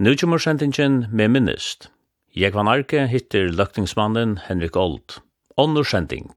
[0.00, 1.90] Nu kommer sendingen med minnest.
[2.32, 5.18] Jeg van Arke hittir løktingsmannen Henrik Old.
[5.60, 6.30] Onnur sending.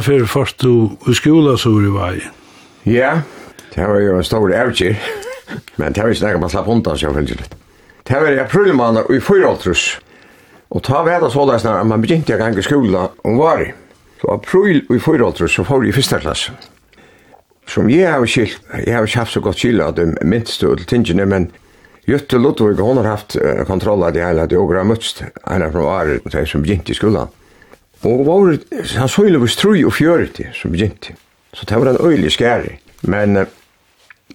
[0.00, 2.20] henne fyrir først du i skola så var i vei.
[2.88, 3.22] Ja,
[3.74, 4.96] det var jo en stor evgir,
[5.78, 7.56] men det var ikke nægget man slapp undan seg for litt.
[8.08, 9.52] Det var i april måned i fyra
[10.70, 13.72] og ta ved det såleis når man begynte å gange skola om var i.
[14.20, 16.54] Så april i fyra så får vi i fyrsta klasse.
[17.66, 20.86] Som jeg har skilt, jeg har ikke haft så godt skilt at det minst til
[20.86, 21.50] tingene, men
[22.08, 23.36] Jøtte Lodvig, hon har haft
[23.68, 26.96] kontroll av det hele, det er jo bra møtst, henne fra Arer, som begynte i
[26.96, 27.28] skolan.
[28.02, 28.54] Og var,
[28.96, 31.16] han så ille var strøy og fjøret som begynte.
[31.52, 32.78] Så det var en øylig skæri.
[33.02, 33.44] Men uh,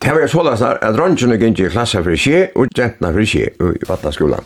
[0.01, 3.47] det var så løs at røntgene gikk i klasse for skje, og jentene for skje
[3.49, 4.45] i vatnaskolan.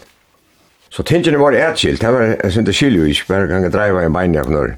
[0.89, 4.43] Så tingene var etskilt, det var en sinte skiljuisk, hver gang jeg dreiva i beinja
[4.45, 4.75] på når.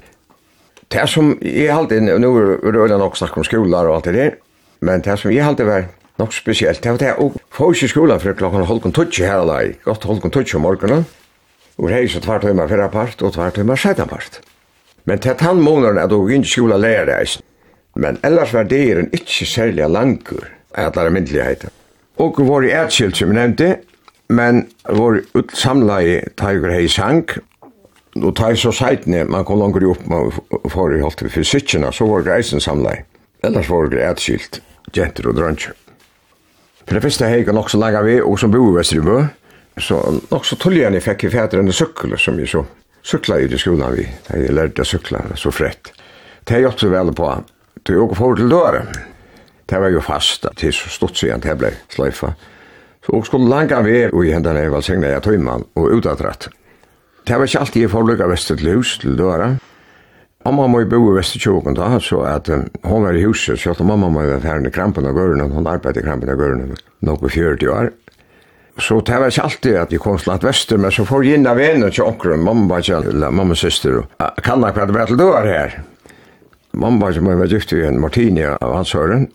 [0.92, 4.14] Det som jeg alltid, nå er det øyla nok snakk om skoler og alt det
[4.18, 4.34] der,
[4.80, 5.86] men det som jeg alltid var
[6.20, 9.78] nok spesielt, det var det, å få ikke skolen for klokken halvkon tutsi her alai,
[9.84, 11.06] godt halvkon tutsi om morgenen,
[11.78, 14.40] Og det er ikke tvart høyma fyrra part og tvart høyma sætan part.
[15.04, 17.42] Men til tann måneren er du ikke skjula lærreisen.
[17.96, 21.68] Men ellers var det en ikke særlig langur, det er myndeligheter.
[22.16, 23.76] Og vår etskilt som vi nevnte,
[24.32, 25.20] men vår
[26.00, 27.26] i Tiger hei sang,
[28.16, 30.32] og taig så seitene, man kom langer opp med
[30.72, 33.02] for i holdt vi fysikkina, så var reisen samlai.
[33.44, 34.60] Ellers var det etskilt,
[34.96, 35.76] jenter og drøntjer.
[36.86, 39.22] For det første hei kan nok så langa vi, og som bor i Vesteribø,
[39.80, 39.98] så
[40.30, 42.64] nok så tullgjerne fikk i fæter enn sykkel som jeg så
[43.02, 45.92] sykla i skolan vi, da jeg lærte å sykla så frett.
[46.44, 47.28] Det har jeg så vel på,
[47.82, 48.90] det er jo for til døren.
[49.66, 52.34] Det var jo fast til så stort siden det ble sløyfa.
[53.02, 56.50] Så jeg skulle langa vi og i hendene jeg var signa jeg tøymann og utadrett.
[57.26, 59.54] Det var ikke alltid jeg får lukka vest til hus til døra.
[60.42, 63.70] Mamma må jo bo i Vestekjåken da, så at um, hun var i huset, så
[63.70, 66.78] at mamma må jo være ferdig krampen av gørene, hun arbeidde i krampen av gørene,
[67.06, 67.92] nok på 40 år.
[68.80, 71.40] Så det var ikke alltid at jeg kom til at Vester, men så får jeg
[71.40, 75.06] inn av en til åkeren, mamma var ikke, eller mamma søster, og kan nok være
[75.10, 75.76] til døren her.
[76.72, 79.28] Mamma var ikke, men var i en Martini av hans høren,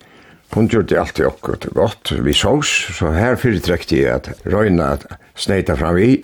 [0.55, 2.11] hun gjorde det alltid akkurat godt.
[2.23, 5.05] Vi sågs, så her fyrirtrekte jeg at røyna at
[5.35, 6.23] sneita fram vi,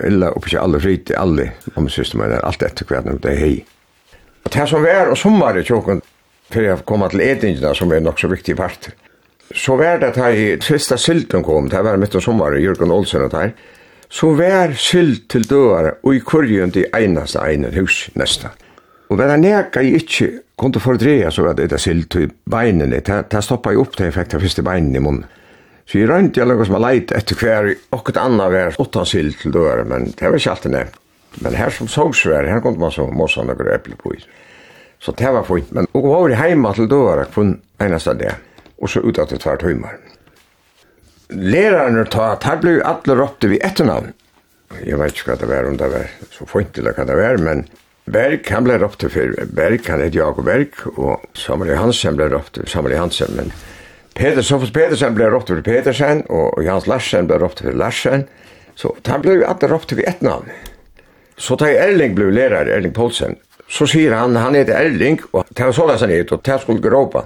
[0.00, 3.40] eller oppi ikke alle frit, alle, om syster men alt etter hver noe det er
[3.42, 3.54] hei.
[4.44, 6.02] Og det som vi er, og sommar i tjokken,
[6.52, 8.92] for jeg kom til edingina, som er nok så viktig part,
[9.52, 13.26] Så var det at jeg sista sylten kom, det var mitt og sommer, Jørgen Olsen
[13.26, 13.52] og der,
[14.08, 18.50] så var sylt til døra og i kurgen til einaste einen hus nesten.
[19.10, 20.28] Og var det neka jeg ikke
[20.58, 24.16] kunne fordreja så var det etter sylt til beinene, det stoppa jeg opp til jeg
[24.16, 25.24] fikk det første beinene i munnen.
[25.84, 29.08] Så jeg rønte jeg lukket som jeg leit etter hver og et annet var åttan
[29.08, 30.96] sylt til døra, men det var ikke alltid nevnt.
[31.42, 34.14] Men her som sogsvær, her kom man så mossa noen eple på.
[35.02, 38.32] Så det var fint, men og var heima til døra kun eneste det
[38.84, 39.96] og så ut etter tvær timer.
[41.32, 44.12] Lærerne ta, her ble alle råpte vi etternavn.
[44.84, 47.40] Jeg vet ikke hva det var, om det var så fint eller hva det var,
[47.40, 47.64] men
[48.04, 52.66] Berg, han ble råpte for Berg, han heter Jakob Berg, og Samuel Johansen ble råpte
[52.66, 53.54] for Samuel Johansen, men
[54.14, 58.26] Peter, Sofus Petersen ble råpte for Petersen, og Jans Larsen ble råpte for Larsen,
[58.76, 60.52] så han ble alle råpte for etternavn.
[61.40, 63.38] Så da Erling ble lærer, Erling Poulsen,
[63.72, 66.84] så sier han, han heter Erling, og det var sånn han heter, og det skulle
[66.84, 67.24] gråpa.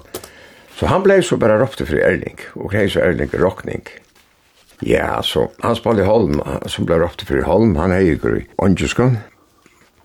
[0.78, 3.83] Så han blev så bara ropte för Erling och grej så Erling rockning.
[4.81, 8.47] Ja, så han spelade Holm som blev ropte för Holm, han är ju grej.
[8.56, 9.19] Onjuskan.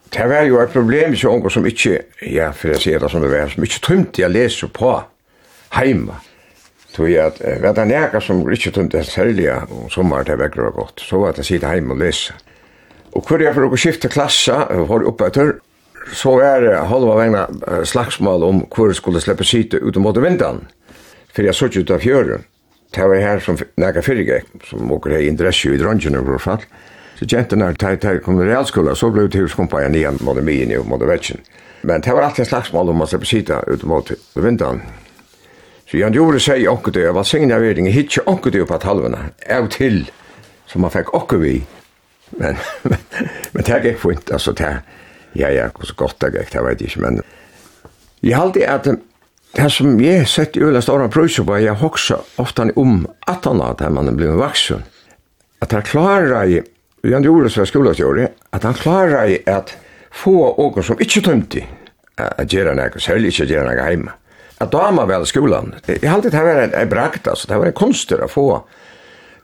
[0.09, 3.21] Det var ju ett problem så onkel som inte ja, för jag ser det som
[3.21, 5.03] det var som inte trymt jag läser på
[5.69, 6.15] hemma.
[6.95, 10.35] Tog jag att eh, vet han näka som inte trymt det sälja och sommar det
[10.35, 10.99] väcker gott.
[10.99, 12.35] Så att jag sitter hemma och läser.
[13.11, 15.37] Och kvar jag för att skifta klassa, var uppe ett
[16.11, 17.43] så er det halva vegna
[17.87, 20.65] slagsmål om hvor det skulle slippe sitte ut mot vindan.
[21.33, 22.43] For jeg såg ut av fjøren.
[22.93, 26.65] Det var her som nekka fyrige, som åker hei interesse i dronjen i hvert fall.
[27.17, 30.37] Så jentene her, da jeg kom til realskola, så ble det huskompa igjen igjen mot
[30.45, 31.41] mien og mot vetsjen.
[31.83, 34.83] Men det var alltid slagsmål om å slippe sitte ut mot vindan.
[35.89, 39.29] Så Jan Jore sier onket det, hva signa vering, hitje onket det på at halvene,
[39.49, 40.03] av til,
[40.69, 41.57] som man fikk okkur vi.
[42.37, 43.01] Men, men,
[43.53, 44.69] men det er ikke fint, altså, det
[45.35, 47.21] Ja, ja, hvor så godt det gikk, det vet jeg ikke, men
[48.23, 48.87] jeg halte at
[49.53, 53.61] det som jeg sett i øyla stående prøyser på, jeg hoksa ofta om at han
[53.61, 54.83] at man er blevet vaksen,
[55.61, 56.61] at han klarer i,
[57.03, 59.77] vi har gjort det som jeg at han klarer i at
[60.13, 61.65] få åker som ikke tømte,
[62.17, 64.11] at gjøre noe, særlig ikke gjøre noe hjemme.
[64.61, 68.21] At dama vel skolan, jeg halte det var en brakt, altså, det var en konster
[68.23, 68.47] å få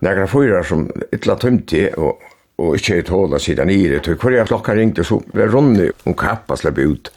[0.06, 2.22] nekra fyra som ytla tømte og
[2.60, 4.04] og ikke et hål av siden i det.
[4.06, 7.12] Hver jeg klokka ringte, så ble Ronny og Kappa slepp ut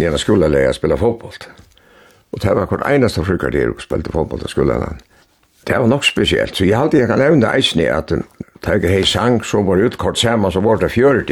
[0.00, 1.36] nere skulle leie spille fotboll.
[2.30, 5.00] Og det var hver eneste frukker der og spilte fotboll til skolen.
[5.66, 8.92] Det var nok spesielt, så jeg hadde jeg kan nevne eisen i at det ikke
[8.92, 11.30] hei sang som var utkort sammen, så var det fjøret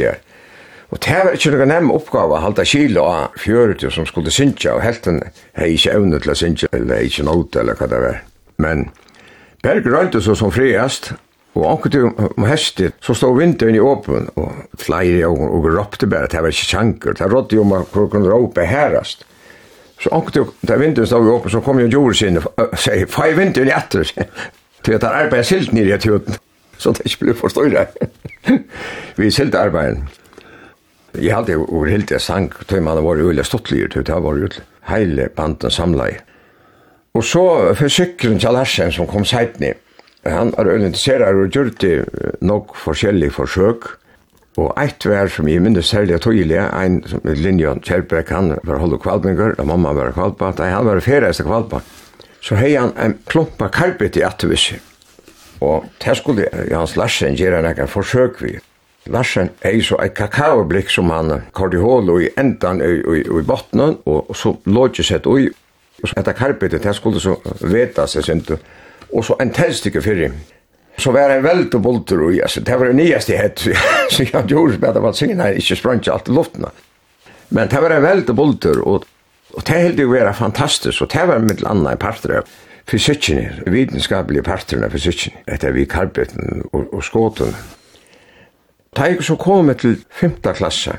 [0.91, 4.73] Og det var ikke noen nem oppgave å halda kilo av fjøret som skulle synsja,
[4.73, 5.21] og helten
[5.53, 8.21] hei ikke evne til å synsja, eller ikke nåt, eller hva det var.
[8.57, 8.89] Men
[9.61, 11.13] Berg rønte så som friast,
[11.57, 16.07] Og anker til om hestet, så stod vinteren i åpen, og flere og, og råpte
[16.07, 17.17] bare at det var ikke sjanker.
[17.17, 19.25] Det rådde jo om at hvor kunne råpe herast.
[19.99, 23.09] Så anker til, da vinteren stod i åpen, så kom jo jord sin og sier,
[23.09, 24.13] fei vinteren i etter,
[24.85, 26.37] til at han arbeid silt nere i tjuten,
[26.79, 27.97] så det ikke ble forstått.
[29.19, 30.05] Vi silt arbeid.
[31.17, 34.21] Jeg hadde jo over overhilt jeg sang, tøy man var ulig veldig stottligere, tøy det
[34.23, 36.21] var ulig heile banden samleie.
[37.17, 37.43] Og så
[37.75, 39.81] for sykkelen til Larsen som kom seit ned,
[40.27, 41.95] han er interesserar og gjør det
[42.41, 43.87] nok forskjellige forsøk,
[44.59, 48.55] og eit vær som jeg minnes særlig og tydelig, en som er Linjon Kjellbæk, han
[48.67, 51.79] var holde kvalpinger, og mamma var kvalpat, han var fereste kvalpa.
[52.43, 54.79] Så hei han en klumpa karpet i attevisje,
[55.63, 58.57] og det skulle Jans Larsen gjøre en forsøk vi.
[59.07, 63.23] Larsen er så et kakaoblikk som han kordi hål og i endan og i, i,
[63.23, 65.47] i bottenen, og så lå sett ui,
[66.01, 68.53] og så etter karpet, det skulle så veta seg synd,
[69.13, 70.33] og så en tennstykke fyrir.
[70.99, 73.63] Så var en veld og bolter og yes, det var det nyeste hett,
[74.11, 76.65] så jeg gjorde gjort med at man her ikke sprang alt i luften.
[77.49, 79.05] Men det var en veld og bolter, og,
[79.55, 82.51] og det heldig å være fantastisk, og det var mitt landa i parter av
[82.89, 87.55] fysikkene, vitenskapelige parter av fysikkene, etter vi karbeten og, og skåten.
[88.97, 90.39] Da jeg så kom til 5.
[90.57, 90.97] klasse,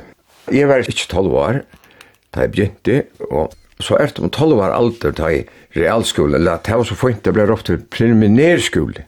[0.50, 1.62] jeg var ikke 12 år,
[2.34, 3.52] da jeg begynte, og
[3.84, 5.44] så er det om 12 år alder da i
[5.76, 9.06] realskole, eller at det var så fint det ble råpt til preliminærskole.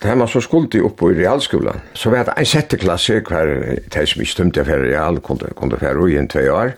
[0.00, 3.50] Da man så skulde oppe i realskolen, så var det en setteklasse hver
[3.92, 6.72] de som ikke stemte for real, kunne, kunne være i en tve år,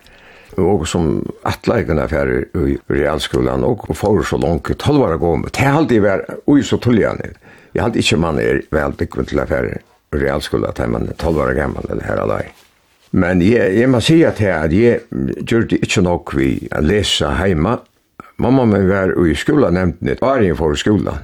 [0.58, 2.32] og som atleikene for
[2.66, 5.54] i realskolen, og for så langt 12 år å gå med.
[5.54, 7.30] Det har alltid vært ui så tullgjerne.
[7.72, 9.78] Jeg hadde ikke man er vel bygget til å være
[10.12, 12.50] realskolen, at man er 12 år gammel eller her og der.
[13.12, 16.50] Men jeg, jeg må si at jeg, at jeg gjør det ikke nok vi
[16.80, 17.76] lesa heima.
[18.40, 21.20] Mamma min var i skolan nevnt nitt, bare jeg for skolan.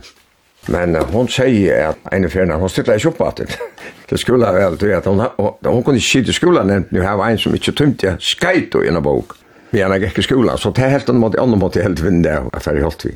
[0.68, 3.56] Men uh, hon sier at en av fjerne, hon stiller ikke opp at det.
[4.08, 7.18] Det skulle vel til at hon, hon kunne ikke sitte i skolan nevnt, nu her
[7.20, 9.34] var en som ikke tømte jeg skeit og en bok.
[9.68, 12.22] Vi gjerne gikk i skolan, så det er helt annet måte, annet måte helt vinn
[12.24, 13.12] det, at det er helt vi.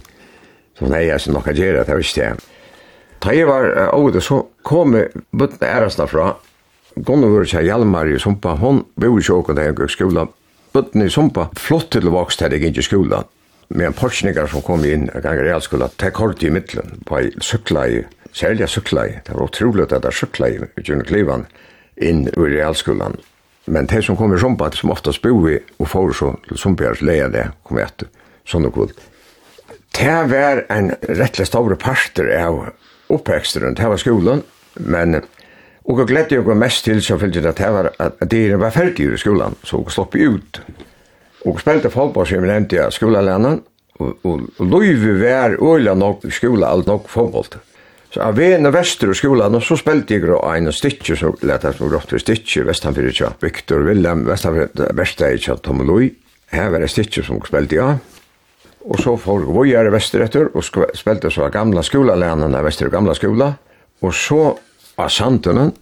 [0.77, 2.43] Så nei, jeg synes nok at gjøre det, det visste jeg.
[3.25, 6.27] Da jeg var uh, over det, så kom jeg bøttene ærestene fra,
[6.97, 10.27] Gunnar var seg Hjalmar i Sumpa, hon bor i Sjåkon da jeg gikk skola.
[10.73, 13.31] Bøtten i Sumpa, flott til å vokse til jeg gikk i skolan.
[13.73, 17.23] Med en porsninger som kom inn en gang i realskola, tek hård i middelen på
[17.23, 18.03] ei sykla i,
[18.37, 21.47] særlig sykla i, det var utrolig at det er sykla i, Juni Klivan,
[21.97, 23.17] inn i realskolan.
[23.73, 27.01] Men de som kom i Sumpa, som oftast bor i, og får så til Sumpars
[27.01, 28.13] leia det, kom vi etter,
[28.45, 29.01] sånn og kvult.
[29.97, 32.67] Det var en rettelig stavre parter av
[33.13, 34.45] oppveksteren, det var skolan,
[34.81, 35.23] men
[35.83, 39.09] Og jeg gledde jeg mest til så fyllte det at, var, at det var ferdig
[39.11, 40.63] i skolan, så jeg slopp ut.
[41.43, 43.61] Og jeg spilte fotball som jeg nevnte i skolelænen,
[43.99, 47.51] og, og, og løyve vær øyla nok i skola, alt nok fotball.
[48.13, 51.71] Så av veien og vester i skolan, så spilte jeg og en stikkje, så lette
[51.71, 56.11] jeg som rått for stikkje, vestanfyrir ikke Victor Willem, vestanfyrir Vestanfyrir ikke Tom Lui,
[56.53, 58.03] her var det stikkje som spilte jeg.
[58.83, 63.15] Og så får vi gjøre vester etter, og spilte så gamla skolelænen av vester gamla
[63.17, 63.55] skola,
[64.03, 64.43] og så
[65.01, 65.73] av Sandtunnen,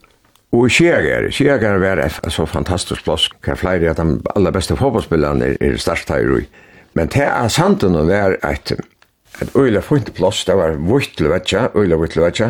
[0.51, 5.47] Og Kjeger, Kjeger var en så fantastisk plass, hva flere av de aller beste fotballspillene
[5.47, 6.41] er, er størst her i.
[6.99, 8.73] Men til av Sandtunnen var et,
[9.39, 12.43] et øyelig funnet plass, det var vitt til øyelig øyla vitt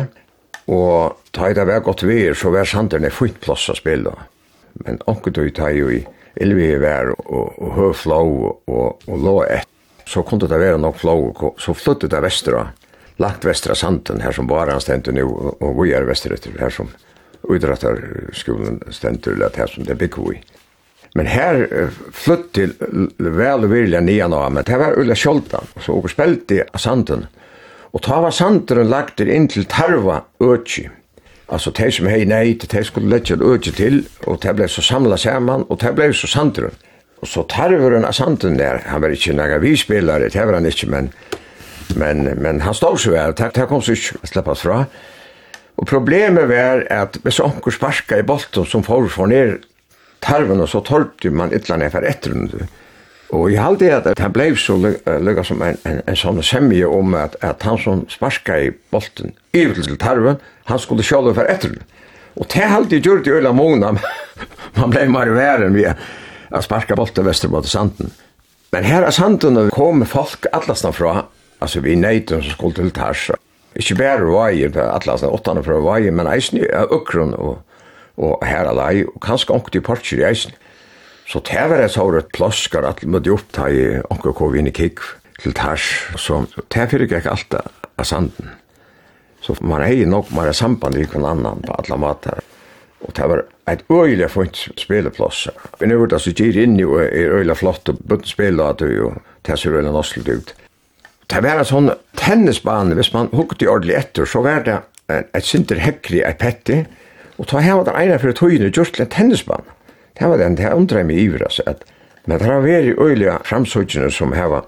[0.71, 4.15] og da det var godt vi, så var Sandtunnen en funnet plass å spille.
[4.81, 6.01] Men anker du tar jo i
[6.41, 9.67] Ilvi vær og, og høflå og, og, og lå et,
[10.09, 11.15] så kunne det være nok flå,
[11.59, 12.71] så flyttet det vestra
[13.21, 16.89] lagt vestra sanden her som bara han stendur nu og vi er vestrøtter her som
[17.49, 20.41] idrottarskolen stendur eller her som det bygger vi.
[21.17, 21.65] Men her
[22.15, 22.73] flytt til
[23.19, 27.25] vel og vilja nian av, men det var ulla sjoldan, så og spelte av sanden.
[27.91, 30.87] Og ta var sanderen lagt inn til tarva øtji.
[31.51, 35.17] Altså de som hei nei, de skulle lette øtji til, og det ble så samla
[35.19, 36.77] saman, og det ble så sanderen.
[37.21, 40.87] Og så tarveren av sanden der, han var ikke naga vispillare, det var han ikke,
[40.89, 41.11] men
[41.95, 44.85] Men, men han stod så väl, det kom så inte släppas fra.
[45.75, 49.57] Och problemet var att hvis onker sparka i bolten som får for ner
[50.19, 52.67] tarven och så torpte man et eller annet för ett den.
[53.29, 57.13] Och jeg hade at det blev så lugga som en, en, en sånn semje om
[57.13, 61.61] att, at han som sparka i bolten i till tarven, han skulle själva för ett
[61.61, 61.79] den.
[62.33, 64.01] Och det hade jeg gjort i öla månader.
[64.73, 65.85] man blev mer värre vi
[66.49, 68.11] att sparka bolten västerbotten sanden.
[68.71, 71.21] Men här är sanden kom folk allastan från
[71.61, 73.35] Alltså vi nejten som skulle till Tarsa.
[73.97, 77.61] bare vei, det er sådana åttan fra vei, men eisen i Ukron og
[78.15, 80.51] och här alla og kanskje ångt i parter i eisen.
[81.27, 84.67] Så det var et sånt plåskar at man upp ta i ångt och kov inn
[84.67, 84.99] i kik
[85.41, 86.11] til Tars.
[86.17, 87.55] Så det fyrir ikke alt
[87.97, 88.49] av sanden.
[89.41, 92.43] Så man er nok mer samband i någon annan på alle matar.
[93.01, 95.47] Og det var et øyelig funnet spilleplass.
[95.79, 98.85] Vi nu var det så gyr inn i øyelig flott og bött spela att det
[98.85, 99.11] ju
[99.45, 100.53] det ser öjliga nossligt ut
[101.31, 104.79] det var en sånn tennisbane, hvis man hukte ordentlig etter, så var det
[105.11, 106.81] et sinter hekkri, et petti,
[107.37, 109.77] og ta her var det ene for tøyene, just til en tennisbane.
[110.19, 111.85] Det var den, det jeg undrer meg iver, altså, at,
[112.25, 114.67] men det var veldig øyelige framsøkene som her var,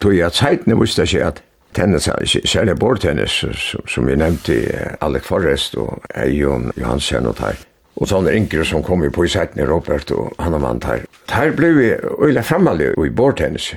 [0.00, 1.42] tog jeg at seitene visste ikke at
[1.74, 2.08] tennis,
[2.44, 4.60] særlig bordtennis, som, som vi nevnte,
[5.02, 7.58] Alec Forrest og Eion Johansen og der,
[7.96, 11.02] og sånne yngre som kom i på i seitene, Robert og Hanna Mantar.
[11.30, 13.72] Der ble vi øyelige framalige i bordtennis,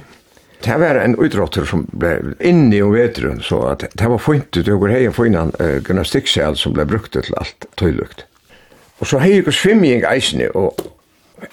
[0.66, 4.70] Det var en utrotter som ble inne i vetrun, så at det var funnet ut
[4.74, 8.26] over hei og funnet uh, gymnastiksel som ble brukt til alt tøylukt.
[8.98, 10.82] Og så hei og svimming eisne, og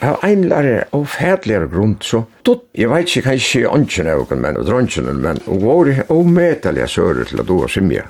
[0.00, 4.40] av ein lærer og fædligere grunn, så tot, jeg vet ikke kanskje ånden av åken,
[4.40, 8.06] men og dronjen, men og var ometalige sører til at du var svimja.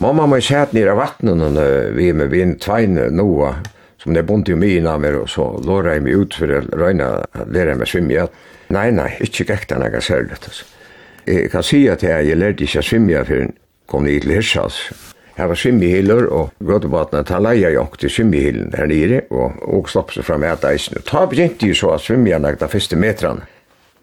[0.00, 1.60] Mamma må sæt nere vattnen, og
[1.94, 3.54] vi med vinn tveine, noa,
[4.00, 6.62] som det bonte jo mye innan meg, og så låra jeg meg ut for å
[6.80, 8.26] røyne å lære meg svimme.
[8.72, 10.38] Nei, nei, ikke gikk gekta noe særlig.
[10.38, 10.66] Altså.
[11.26, 13.54] Jeg kan si at jeg, jeg lærte ikke å svimme igjen før jeg
[13.90, 14.80] kom ned til Hirsas.
[15.36, 20.12] Jeg var svimmehiler, og gråtebatene ta leia jeg åkte svimmehilen her nere, og, og slapp
[20.14, 21.00] seg fram et eisen.
[21.06, 23.46] Ta begynte jo så at svimme igjen de første metrene.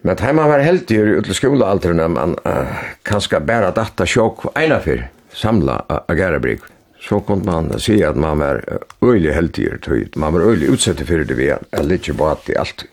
[0.06, 4.78] Men da man var heldig i utle skolealterne, man uh, kanskje bare datta sjokk eina
[4.82, 6.62] før, samla av Gærebrygg
[7.08, 8.62] så kunne man si att man var
[9.02, 10.16] øylig heltiger tøyt.
[10.16, 12.84] Man var øylig utsett för det vi är lite bat i allt.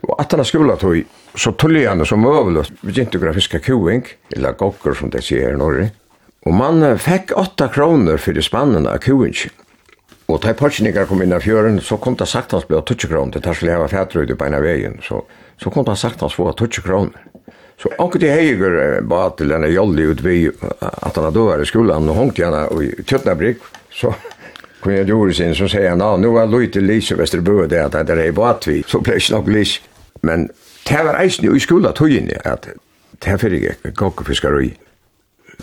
[0.00, 1.04] Og att han skulle tog
[1.34, 2.72] så tullande som möjligt.
[2.80, 4.04] Vi gick inte grafiska koing
[4.36, 5.88] eller gokker som det ser i norr.
[6.40, 9.34] Och man fick 8 kronor för det spannen av koing.
[10.26, 13.32] og tar partsningar kom inn av fjøren, så kom det sagt hans blev 20 kronor.
[13.32, 14.98] Det tar skulle hava vara ut på ena vägen.
[15.02, 15.24] Så,
[15.62, 17.12] så kom det sagt hans få 20 kronor.
[17.76, 21.68] Så anker til Heiger ba til denne jolli ut vi at han hadde vært i
[21.68, 23.60] skolan, og hongt gjerne i Tjøtnabrikk,
[23.92, 24.14] så
[24.80, 28.16] kom jeg gjorde sin, så sier han, nå er Løyte Lise Vesterbø, det at det
[28.16, 29.84] er bat vi, så ble ikke nok Lise.
[30.24, 30.48] Men
[30.88, 32.70] det var eisen i skola tøyene, at
[33.22, 34.56] det er fyrir jeg gokkefiskar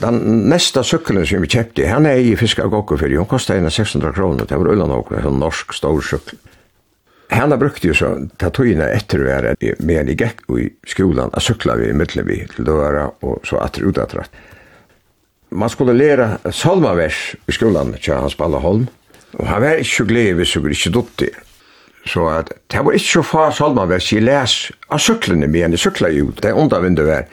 [0.02, 4.14] Den nästa søkkelen som vi kjøpte, han er i fiskar gokkefiskar, hun kostet henne 600
[4.14, 6.40] kroner, det var ullan okra, en norsk stor søkkel.
[7.30, 11.32] Hanna brukte jo så ta tøyene etter å være med en i gekk i skolan,
[11.34, 14.28] a sykla vi i middelen vi til døra og så atter ut atter.
[15.54, 18.88] Man skulle læra salmavers i skolan til Hans Balla Holm,
[19.38, 21.34] og han var ikke så glede hvis han ikke.
[22.06, 25.80] Så at, det var ikke så far salmavers i les av syklene med en i
[25.80, 27.30] sykla jo, det er onda vindu her.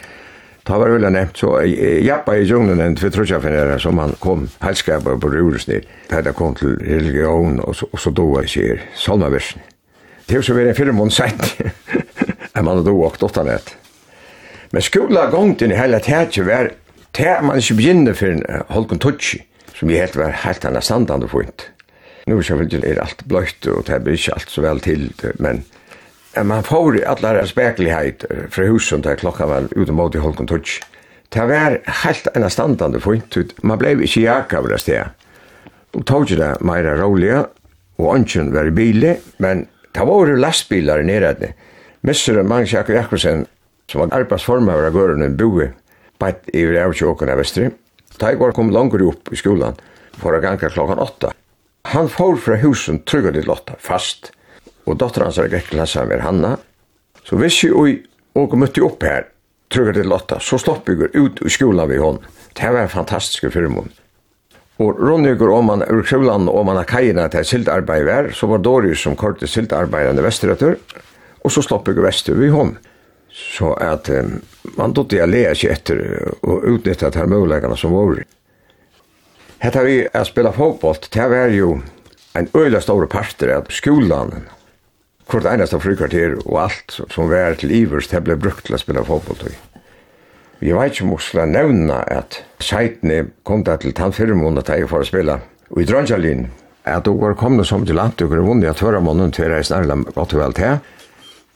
[0.64, 1.56] Ta var vel nevnt, så
[2.04, 6.76] jappa i djunglen en tvitrutjafinere som han kom helskapet på Ruresnir, da det kom til
[6.84, 9.69] religion, og så, og så doa i sier salmaversen.
[10.30, 11.56] Det er jo så vi er en fire måned sett.
[12.54, 13.72] Jeg man hadde åkt åtta nett.
[14.70, 16.70] Men skola gongten i hele tætje var
[17.10, 19.40] tæt man ikke begynner for en Holken Tucci,
[19.74, 21.66] som jeg helt var helt anna standande fint.
[22.30, 25.10] Nu er selvfølgelig er alt bløyt, og det er ikke alt så vel til,
[25.42, 25.64] men
[26.36, 30.46] Ja, man får i alle speklighet fra husen där klockan var ute mot i Holkon
[30.46, 30.82] Tucci.
[31.28, 35.08] Det var helt anna standande fint, man blev inte jaka av det stedet.
[35.92, 37.46] Og tog det mer roliga
[37.98, 41.52] og ønsken var i bilen, men Det var jo lastbilar nedredne.
[42.06, 43.44] Messer og Magnus Jakob Jakobsen,
[43.90, 45.72] som var arbeidsformer av gården en boe,
[46.20, 47.68] bætt i Rævkjåkene vestri.
[48.20, 49.76] Taigvar kom langer opp i skolan
[50.20, 51.32] for å ganga klokkan åtta.
[51.90, 54.30] Han får fra husen trygget til åtta, fast.
[54.86, 56.56] Og dotter hans er ikke klasse med Hanna.
[57.24, 58.04] Så hvis jeg og,
[58.38, 59.28] og møtte opp her,
[59.70, 62.20] trygga til Lotta, så slopp jeg ut i skolan vi hon.
[62.56, 63.90] Det var en fantastisk firmon.
[64.80, 68.62] Og Ronnygur om man ur Krivland og man har kajina til siltarbeid vær, så var
[68.64, 70.78] Dorius som korte siltarbeidende vesterøtter,
[71.44, 72.76] og så slopp jeg vestur vi hon.
[73.30, 74.38] Så at um,
[74.78, 76.00] man dotte jeg lea ikke etter
[76.40, 78.24] og utnytta til mulighetene som var.
[79.60, 81.74] Hetta vi er spela fotboll, det var jo
[82.38, 84.46] en øyla store parter av skolan,
[85.28, 89.04] kvart av frikvarter og alt som var til ivers, det ble brukt til å spela
[89.04, 89.58] fotboll til.
[90.60, 94.88] Vi vet ikke om vi skal nevne at seitene kom da til tannfirmoen at jeg
[94.90, 95.38] får spille.
[95.70, 96.50] Og i Dranjalin,
[96.84, 99.64] at du var kommet som til land, du kunne vunnet at høyre måneden til jeg
[99.64, 100.78] snarlig godt og vel til.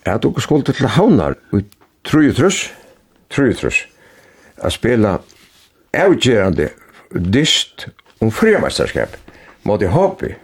[0.06, 1.62] At du skulle til havnar, og
[2.04, 2.73] tror jeg trus,
[3.30, 3.84] tror jeg trus,
[4.56, 5.18] at spille
[5.92, 6.68] avgjørende
[7.12, 7.88] dyst
[8.20, 9.16] om frimesterskap
[9.64, 10.34] mot i hoppet.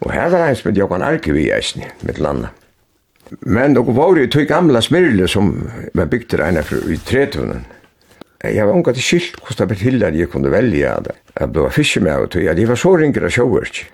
[0.00, 2.52] Og her er hans med Jokan Arkivi i Eisen, mitt landa.
[3.40, 5.54] Men dere var jo i to gamla smirle som
[5.94, 7.64] var bygd til regna i tretunnen.
[8.44, 11.14] Jeg var unga til skilt hvordan det til at jeg kunne velja det.
[11.38, 13.86] Jeg ble fiske med og tog, jeg var så ringer av sjåverk.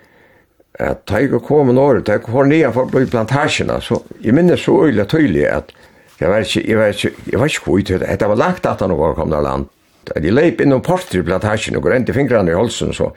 [0.83, 4.33] At da jeg kom en år, da jeg kom ned for på plantasjene, så jeg
[4.33, 5.71] minnes så øyelig tydelig at
[6.19, 8.27] jeg var ikke, jeg var ikke, jeg var ikke god det.
[8.33, 9.71] Var lagt at han var kommet av land.
[10.15, 13.11] At jeg leip innom porter i plantasjene og går inn til fingrene i holsen, så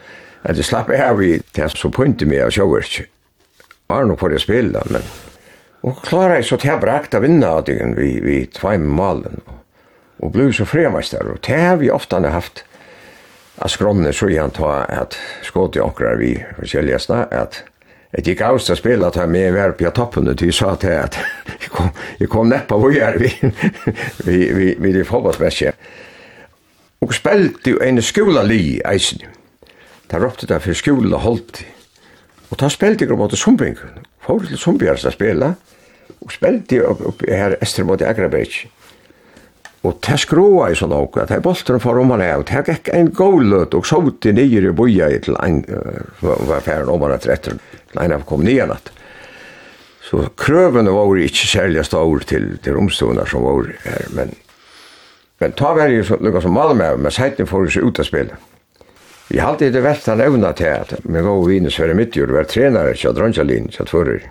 [0.46, 3.06] at jeg slapp av i det som punte meg av sjåverk.
[3.88, 5.02] nok for å spille, men...
[5.86, 9.42] Og klarer jeg så til jeg brakt av vinna av vi, vi tvei med malen.
[9.46, 9.65] Og
[10.18, 12.64] og blev så fremmästare og det har vi ofta haft
[13.56, 17.62] av skronne så igjen ta att skåt i åkrar vi försäljasna att
[18.12, 21.18] att til å spille at jeg med var på toppen og det sa til at
[21.60, 23.52] jeg kom jeg kom näpp på hvor jeg er vi
[24.24, 25.72] vi vi vi det fotbollsmatchen
[27.00, 29.20] Og spelade jo en skola li i eisen
[30.10, 31.64] Da ropte det for skola holdt.
[32.50, 33.76] Og da spelade jag mot Sumbing
[34.20, 35.54] för till Sumbjärsta spela
[36.18, 38.66] och spelade upp her Ester mot Agrabeich.
[39.86, 42.64] Og det skroa i sånn og at det bolteren for om han er, og det
[42.66, 45.60] gikk en gåløt og sånti nyer i boia til en,
[46.22, 47.58] var færen om han er tretter,
[47.92, 48.90] til en av kom nyan at.
[50.06, 54.34] Så krøvene var ikke særlig stor til, til romstående som var her, men,
[55.42, 58.52] men ta var jo lukka som Malmö, men seiten får jo seg ut av spillet.
[59.26, 62.94] Vi halte det verst han evna til at med gode viner Sverre Midtjord var trenare,
[62.94, 64.28] så dronjalin, så tvorrer.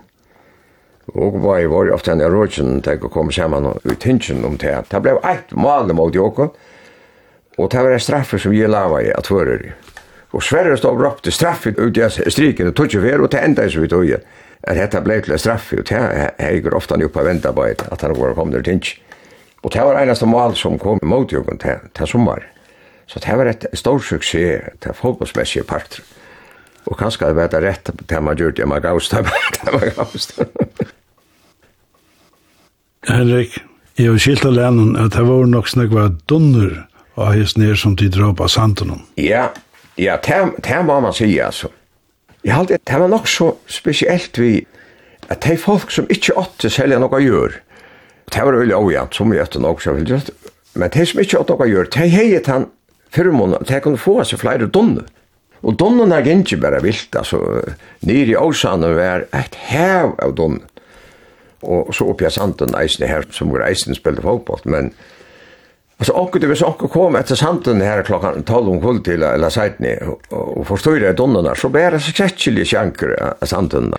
[1.13, 4.57] Og var i var ofte han i rådsen til å komme sammen i tingen om
[4.57, 4.73] det.
[4.89, 6.53] Det ble eit mal mot Joko.
[7.57, 9.75] og det var en straffe som jeg lava i at hører.
[10.33, 13.39] Og Sverre stod opp til straffe ut i striken og tog ikke fer, og det
[13.39, 14.25] enda så vi tog igjen.
[14.63, 18.01] At dette ble til straffe, og det er jeg ofte oppe og ventet på at
[18.01, 18.99] han var kommet til tingen.
[19.63, 22.43] Og det var eneste mal som kom mot Joko til, til sommer.
[23.07, 26.03] Så det var et stor suksess til fotbollsmessige parter.
[26.85, 29.11] Og kanskje det var det rett til man gjorde det man gavst.
[29.11, 30.37] Det man gavst.
[33.07, 33.57] Henrik,
[33.95, 37.77] jeg har skilt av lennom at det var nok snakk var dunner og hans ned
[37.79, 38.91] som de drar på santen
[39.21, 39.49] Ja,
[39.95, 41.69] ja, det må man sige, altså.
[42.43, 44.65] Jeg har alltid, det var nok så spesielt vi
[45.29, 47.55] at det er folk som ikke åtte selger noe gjør.
[48.29, 49.81] Det var veldig ojant, som vi åtte nok,
[50.75, 52.67] men det som ikke åtte noe gjør, det er heit han
[53.15, 55.05] fyrmånen, det kunne få seg flere dunner.
[55.65, 57.39] Og donnen er ikke bare vilt, altså,
[58.05, 60.61] nere i Åsane var et hev av donnen
[61.61, 64.91] og så opp i sanden eisen her, som var eisen spilte fotball, men
[65.97, 69.23] altså, och det var så och kom etter sanden her klokkan 12 om kväll til
[69.23, 73.93] eller seitni, og, og forstår jeg donnarna så bär det så kärklig sjanker samtalen.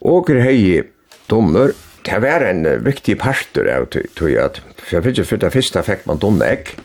[0.00, 0.82] Och det hei
[1.26, 5.50] donner, det var en viktig parter av tog at, for jeg fick ju för det
[5.50, 6.76] första fikk man donnek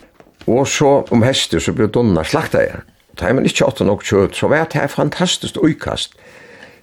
[0.46, 2.82] og så om hester så blev donna slakta igen.
[3.20, 6.16] Det man ikke åt nok kjøtt, så var det fantastiskt utkast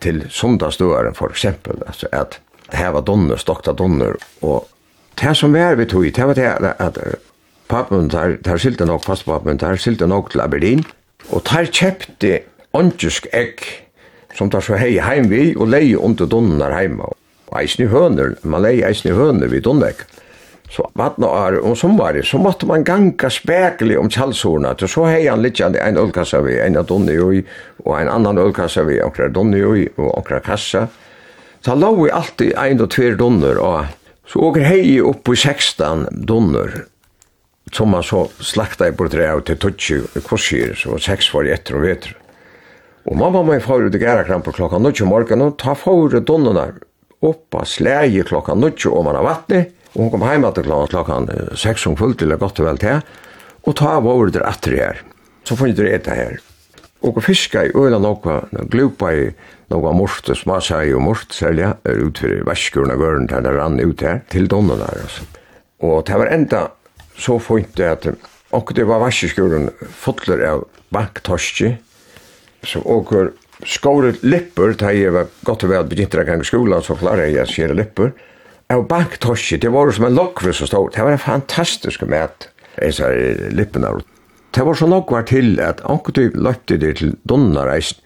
[0.01, 2.39] til sundagsdören for eksempel, altså at,
[2.77, 4.67] heva donner, stokta donner, og
[5.21, 6.47] det som er vi tog, det var det
[6.79, 6.97] at
[7.71, 10.83] pappen tar, tar skilte nok, fast pappen tar skilte nok til Aberdeen,
[11.29, 12.41] og tar kjepte
[12.77, 13.63] åndjusk egg,
[14.37, 17.09] som tar så hei heim vi, og leie under donner heima.
[17.51, 20.05] Og eisen i høner, man leie eisen i høner vid donner
[20.71, 25.25] Så vatna er om sommari, så måtte man ganga spekelig om kjallsorna, til så hei
[25.27, 27.19] han litt en ølkassa vi, en av donner
[27.83, 31.10] og en annan ølkassa vi, okra donner og okra kassa, og
[31.61, 33.85] Så lå vi alltid ein og tver donner, og
[34.25, 36.87] så åker hei opp i 16 donner,
[37.71, 41.85] som man så slakta i bort av til tutsi korsir, så seks var etter og
[41.91, 42.15] etter.
[43.05, 46.71] Og mamma min får ut i gærakram på klokka 9 morgen, og ta får donnerna
[47.21, 50.95] opp av slæge klokka 9 om man har vattni, og hun kom heim til klokka,
[50.97, 53.05] klokka 6 om fullt, eller godt og vel til,
[53.69, 55.05] og ta vår der atter her,
[55.45, 56.41] så funnet det etter her
[57.01, 59.29] og fiska i øyla nokka, glupa i
[59.71, 64.01] nokka mort, smasa i og mort, selja, er utfyrir vaskurna gørn, der det rann ut
[64.05, 65.25] her, til donnerne, altså.
[65.81, 66.67] Og det var enda
[67.17, 68.05] så fint at
[68.53, 71.73] okkur det var vaskurna fotler av banktorski,
[72.63, 73.31] så åker
[73.65, 77.41] skåret lipper, da jeg var godt og vel begynt å gange skola, så klarer jeg
[77.41, 78.13] å skjere lipper,
[78.71, 82.95] av banktorski, det var som en lokve så stod, det var en fantastisk mæt, jeg
[82.95, 83.09] sa
[83.51, 83.97] lipperna,
[84.51, 88.01] Det var så nok var til at anker du løpte det til Donnareisen.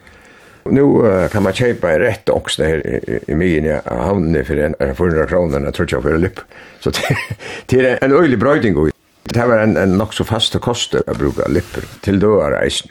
[0.65, 4.75] Nu uh, kan man kjøpe en rätt också her i, i min hamn för en
[4.95, 6.39] 400 kronor jeg tror jag för lipp.
[6.79, 6.91] Så
[7.69, 8.91] det er en öjlig brøyding.
[9.34, 12.89] Det var en, en nok så fasta koster å bruke lipper till då reisen.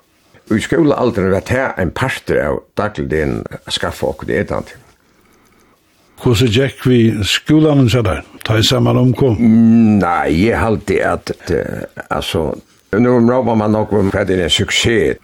[0.51, 4.73] Vi skulle aldrig vara här en parter av dagligen skaffa och det är inte.
[6.23, 8.23] Hvordan gikk vi skolen, sier der?
[8.47, 9.35] Ta i samme omkom?
[9.99, 12.55] Nei, jeg halte at, uh, altså,
[12.99, 15.21] Nu råper man nok om hva det er en suksess.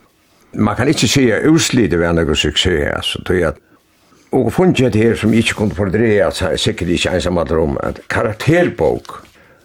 [0.53, 3.61] Man kan ikke si at utslidet var noe suksess, altså, tror at
[4.31, 7.99] Og funnet her som ikke kunne fordreja, så er sikkert ikke ensam at rom, at
[8.09, 9.25] karakterbok,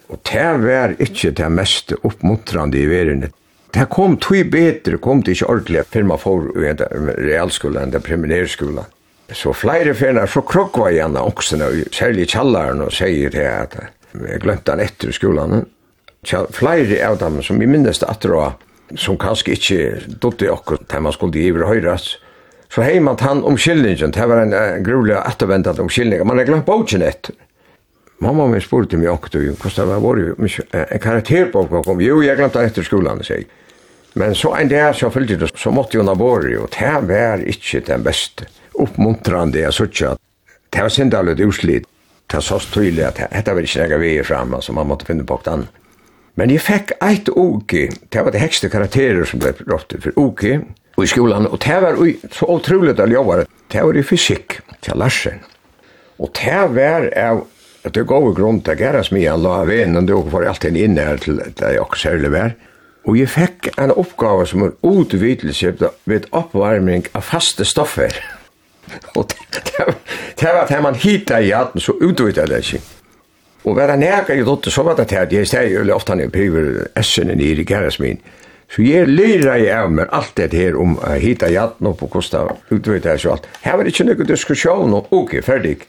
[0.09, 3.27] og det var ikke det mest oppmuntrande i verden.
[3.73, 8.85] Det kom tog bedre, kom det ikke ordentlig firma for enn den premierskolen.
[9.33, 13.77] Så flere fyrna, så krokva jeg gjerne oksene, særlig kjallaren, og sier det at
[14.15, 15.65] jeg glemte han etter skolen,
[16.25, 18.43] tja, flere av dem som vi minnes det etter å,
[18.99, 19.81] som kanskje ikke
[20.21, 22.17] dotte okkur til man skulle giver høyrast
[22.75, 26.65] så hei man tann omkyllningen, det var en uh, grulig ettervendet omkyllning, man har glemt
[26.67, 27.35] bogen etter.
[28.23, 30.19] Mamma min spurte meg okkur, hvordan det var vår
[30.71, 33.45] en karakterbok kom, jo, jeg glemte etter skolan, sier.
[34.15, 37.43] Men så en dag så fyllde det, så måtte hun ha vært, og det var
[37.43, 38.47] ikke den beste.
[38.75, 40.23] Oppmuntrande, jeg sørte at
[40.71, 41.87] det var sindalut utslitt,
[42.27, 45.27] det var så tydelig at dette var ikke noe vei fram, så man måtte finne
[45.27, 45.81] på det annet.
[46.35, 50.59] Men jeg fikk eit uke, det var det hekste karakterer som ble rått for uke,
[50.95, 51.99] og i skolan, og det var
[52.31, 55.41] så utrolig det var, det var i fysikk til Larsen.
[56.19, 57.43] Og det var av
[57.85, 61.03] at det gav grunn til Gerras Mia la av en, og det var alltid inne
[61.05, 62.55] her til det jeg også særlig var.
[63.05, 65.75] Og jeg fikk en oppgave som var utvidelse
[66.09, 68.15] ved oppvarming av faste stoffer.
[69.17, 69.85] og det, det,
[70.41, 72.81] det var det man hittet i hatten, så utvidde det ikke.
[73.65, 76.13] Og var vera nega i dotter, så var det til at jeg steg jo ofte
[76.13, 76.67] når jeg priver
[76.99, 78.19] essene nere i kæres min.
[78.69, 82.11] Så jeg lyra i av meg alt det her om å hita jatten opp og
[82.13, 83.49] kosta utvitt og alt.
[83.61, 85.79] Her var det ikke noe diskusjon og ok, ferdig.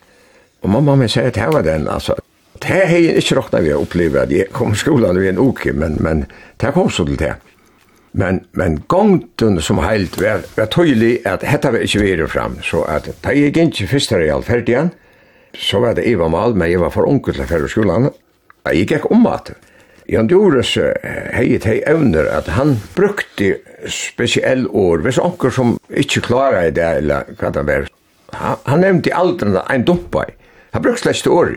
[0.64, 2.16] Og mamma min sier at her var den, altså.
[2.56, 5.40] Det har jeg ikke råkna vi å oppleve at jeg kom i skolan og en
[5.40, 6.24] ok, men, men
[6.60, 7.34] det kom så til det.
[8.16, 12.86] Men, men gongten som heilt var, var tydelig at dette var ikke videre fram, så
[12.88, 14.94] at da jeg ikke først her i all igjen,
[15.54, 18.10] Så var det Eva Mal, men jeg var for onkel til færre skolen.
[18.66, 19.52] Jeg gikk om at
[20.10, 20.76] Jan Dores
[21.34, 23.56] heit hei evner at han brukte
[23.90, 27.88] spesiell år, hvis onker som ikke klarer det, eller hva det var.
[28.36, 30.36] Han, nevnte aldri en dumpa i.
[30.76, 31.56] Han brukte slett år.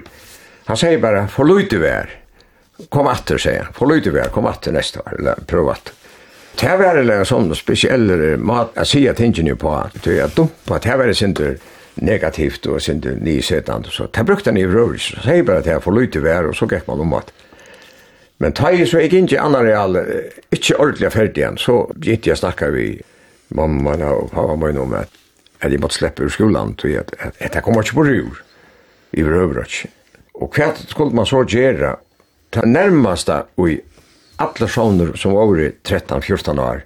[0.69, 2.11] Han sier bare, forløyte vær.
[2.93, 3.73] Kom atter, sier han.
[3.75, 5.93] Forløyte vær, kom atter neste år, eller prøv at.
[6.59, 11.11] Det var en sånn spesiell mat jeg sier at tingene på, at dumpa, det var
[11.13, 11.37] en
[11.95, 13.83] negativt og sinde nysetan.
[13.89, 15.15] Så det brukte han i rørelse.
[15.15, 17.31] Så sier bare at jeg får lov vær, og så gikk man om at.
[18.39, 19.97] Men ta i så jeg gikk ikke annan real,
[20.51, 22.93] ikke ordentlig ferdig igjen, så gikk jeg snakka vi
[23.49, 25.09] mamma og pappa min om at
[25.59, 28.37] at jeg måtte slippe ur skolan, tog at, at, at kommer ikke på rur,
[29.11, 29.81] i røvrøtj.
[30.39, 31.97] Og hva skulle man så gjøre,
[32.49, 33.75] Det nærmeste i
[34.39, 35.51] alle sjåner som var
[35.85, 36.79] 13-14 år,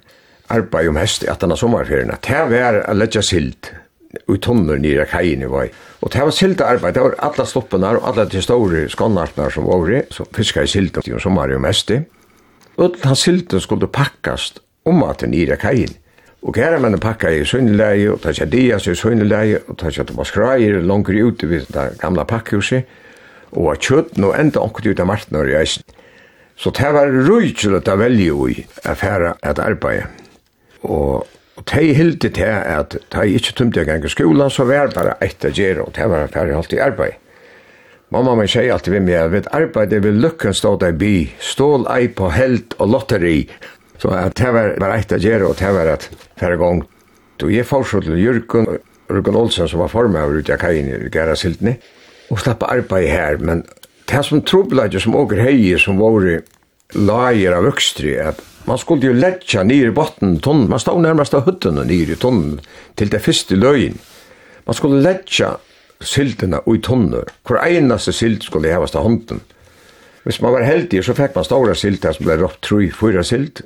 [0.52, 3.72] arbeid om hest i 18 sommerferien, det var å legge silt,
[4.30, 5.66] i tonner nere i kajen i vei.
[6.02, 9.68] Og det var silt arbeid, det var alle stoppene og alle de store skånartene som
[9.68, 12.00] var i, som fiskar i silda i sommar og mest i.
[12.76, 15.94] Og den silten skulle pakkast om at den nere i kajen.
[16.44, 20.16] Og kæra menn pakka i sønneleie, og takk dias i sønneleie, og takk at det
[20.18, 22.84] var skrair langer ute ved det gamle pakkhuset,
[23.56, 25.86] og at kjøtten og enda onket ut av martnar i eisen.
[26.56, 30.04] Så det var rujtjul at det velge i affæra et arbeid.
[30.82, 31.24] Og
[31.56, 34.96] Og de hilde til at de ikke tømte jeg gang i skolan, så var det
[34.96, 37.20] bare et etter gjerne, og det var ferdig alltid arbeid.
[38.14, 41.86] Mamma min sier alltid ved meg, jeg vet arbeidet vil lykken stå deg by, stål
[41.94, 43.38] ei på held og lotteri.
[43.98, 46.82] Så at det var bare et etter gjerne, og det var et ferdig gang.
[47.40, 48.68] Så jeg fortsatt til Jørgen,
[49.10, 51.76] Jørgen Olsen som var formøver ute av kajen i Gera Siltene,
[52.30, 53.64] og slapp arbeid her, men
[54.10, 56.42] det som trobladet som åker hei, som våre
[56.94, 61.34] lager av vøkstri, at Man skulle jo letja nir i botten tonnen, man stod nærmast
[61.36, 62.60] av huttene nir i tonnen
[62.96, 63.98] til det første løgn.
[64.64, 65.58] Man skulle letja
[66.00, 69.42] siltene i tonner, hver einaste silt skulle hevast av hånden.
[70.24, 73.60] Hvis man var heldig, så fikk man stora silt, som ble råpt 3-4 silt,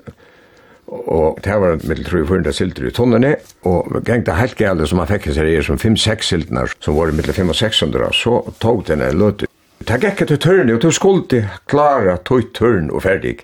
[0.88, 3.36] og det var mitt 300 silt i tonnene,
[3.68, 7.30] og gengte helt gale som man fikk en serier som 5-6 siltene, som var mitt
[7.30, 9.46] 5-600, så tog denne løte.
[9.78, 13.38] Det gikk til tørne, og du skulle klara tog tørn og ferdig.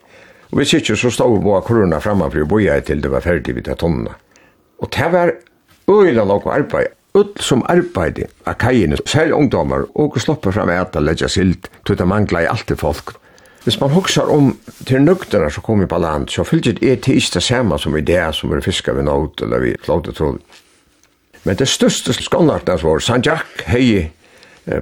[0.54, 3.24] Og vi sitter så stod vi på korona framme for å boja til det var
[3.24, 4.12] ferdig vidt av tonna.
[4.78, 5.32] Og det var
[5.90, 6.94] øyla nok arbeid.
[7.18, 11.98] Ull som arbeid av kajene, selv ungdommer, og slopper fram et og legger silt, tog
[11.98, 13.16] det mangla i alt folk.
[13.64, 14.52] Hvis man hoksar om
[14.86, 18.06] til nøgterna som kommer på land, så fyllt er til ikke det samme som i
[18.06, 20.38] det som er fiskar ved nåt eller vi flåte tråd.
[21.44, 24.10] Men det største skånartene var Sanjak, hei,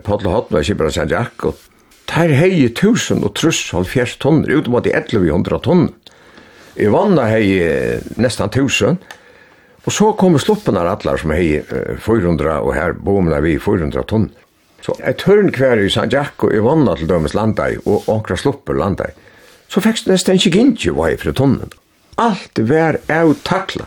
[0.05, 1.57] Podle Hotna, Kibra Sanjak, og
[2.13, 5.93] her hei 1000 og truss halvfjers tonner, utom at det er 1100 tonner.
[6.77, 7.49] I vannet hei
[8.21, 9.01] nestan 1000,
[9.83, 11.61] og så kom sluppen av atler som hei
[12.05, 14.33] 400, og her bomene vi 400 tonner.
[14.83, 18.79] Så et tørn kvar i San Jaco i vannet til dømes landai, og ankra slupper
[18.79, 19.13] landai,
[19.71, 21.71] så fikk det nesten ikke gintje hva i fri tonnen.
[22.21, 23.87] Alt vær av takla.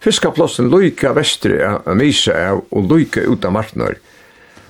[0.00, 3.98] Fiskaplossen loika vestri av mysa av og loika ut av martnar,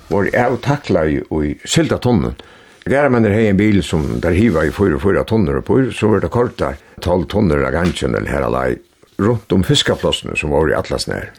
[0.09, 2.33] var av takla i, i silda tonnen.
[2.87, 6.23] Gæra menn er hei en bil som der hiva i 4-4 tonner på, så var
[6.23, 8.79] det kort der 12 tonner av gansjen eller her alai
[9.19, 11.33] rundt om fiskaplossene som var i Atlasnær.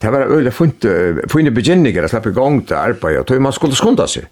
[0.00, 3.76] Det var øyla funne begynninger å slappe i gang til arbeid og tog man skulle
[3.76, 4.30] skunda seg.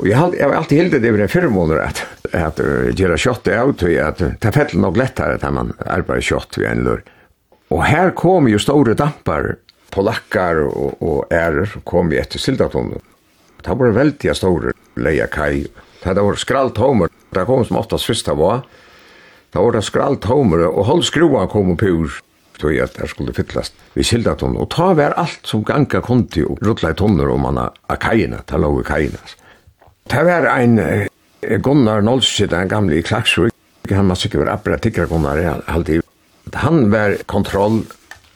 [0.00, 2.02] Og jeg har, jag alltid helt det over en fyrre måneder at,
[2.36, 2.60] at
[2.96, 6.68] gjøre kjøtt det av til at det fell nok lettere at man arbeider kjøtt vi
[6.68, 7.02] en lur.
[7.70, 9.54] Og her kom jo store dampar,
[9.94, 13.00] polakkar og, og ærer kom vi etter sildatånden.
[13.60, 15.66] Det var veldig store leia kai.
[16.00, 18.64] Det var skralt homer, det kom som oftast fyrsta var.
[19.50, 22.20] Det var skralt homer, og hold skruan kom opp ur,
[22.60, 26.60] tog at det skulle fyllast vi sildaton, og ta vær alt som ganga konti og
[26.62, 29.18] rulla i tonner om anna a kajina, ta lov i kajina.
[30.10, 30.78] Ta var ein
[31.40, 33.54] Gunnar Nolskid, en gamle i Klaksvik,
[33.90, 36.02] han var sikkert appra tikkar Gunnar alltid.
[36.54, 37.82] Han var kontroll,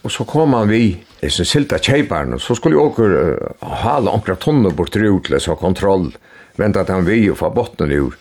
[0.02, 3.68] og så kom han vi i sin silda kjeiparen, og så skulle vi åker uh,
[3.84, 6.10] hala omkra tonner bort rutles og kontroll,
[6.56, 8.14] venta att han vi och få botten ur.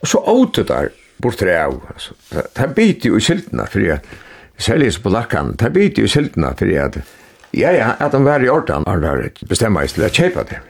[0.00, 1.80] Och så åt där bort trä av.
[1.88, 2.14] Alltså,
[2.52, 5.56] det biter ju i skyltarna för att på lackan.
[5.58, 6.66] Det biter ju i skyltarna för
[7.50, 10.60] ja, ja, att han var i orten har det bestämma sig till att köpa det.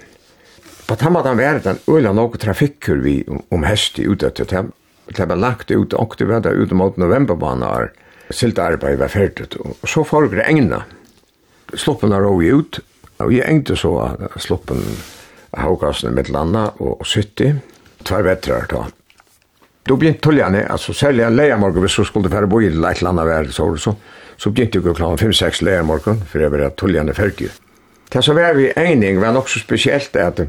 [0.87, 4.31] På tamma att han var den öla något trafikkur vi om, om häst i ute
[4.31, 4.73] till dem.
[5.17, 7.93] Det var lagt ut och det var där ut mot novemberbanar.
[8.33, 10.83] Silta arbeid var ferdigt, og så folk egna.
[11.75, 12.81] Sloppen har råg ut,
[13.19, 14.81] og jeg engte så at sloppen
[15.57, 17.53] Haugasen med landa og Sytti,
[18.05, 18.87] tvær vetrar da.
[19.87, 23.25] Då begynte tuljane, altså særlig en leiamorgon, hvis du skulle fære bo i leit landa
[23.27, 23.95] vær, så, så,
[24.38, 27.51] så begynte jeg å 5-6 leiamorgon, for jeg var tuljane ferdig.
[28.12, 30.45] Det som var vi enig var nok så spesielt at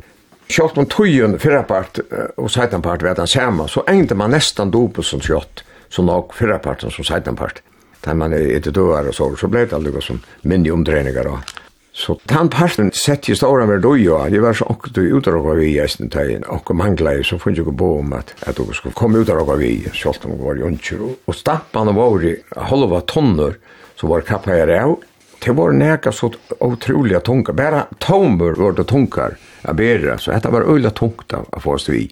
[0.51, 2.01] Sjalt om tøyen, fyrrapart
[2.37, 6.91] og seitanpart var den samme, så engte man nestan dopet som sjalt, som nok fyrraparten
[6.91, 7.61] som seitanpart.
[8.03, 11.53] Da man er etter døver og så, så ble det aldri som minni omdreininger og
[11.95, 15.55] Så den parten sett i stora med då ja, det var så att du utdrag
[15.55, 18.93] vi gästen tagen och mangla ju så funge gå på om att att du skulle
[18.93, 20.77] komma ut och vi skolt om var ju
[21.25, 23.55] och stappan av var halva tonner
[23.95, 24.99] så var kapajare av
[25.45, 30.49] det var näka så otroliga tunga, bara tomber var det tunkar jag ber så detta
[30.51, 32.11] var ölla tungt att få oss vi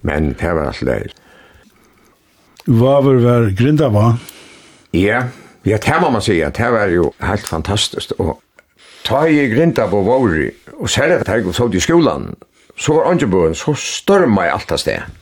[0.00, 1.08] men det var alltså det
[2.64, 4.18] Vad var var grinda va?
[4.90, 5.22] Ja,
[5.62, 6.50] ja, det må man säga.
[6.50, 8.10] Det var ju helt fantastiskt.
[8.10, 8.40] Och
[9.04, 12.34] Ta i grinta på våri, og særlig at jeg så til skolan,
[12.80, 15.16] så var Angebøen, så størma i alt av sted.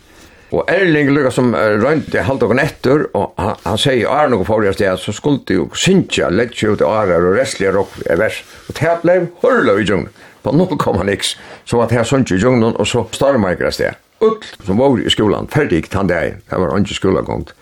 [0.48, 4.46] Og Erling lukka som røynt i halvt og etter, og han, han sier Arne og
[4.48, 8.40] forrige sted, så skulle jo synkja, letje ut Arar og restlige rock i vers.
[8.68, 10.08] Og det ble hurla i djungen,
[10.42, 13.98] På 0,6 så var det her synkja i djungen, og så storma i sted.
[14.24, 17.52] Ull som var i skolan, ferdig tann deg, det var ikke skolagongt.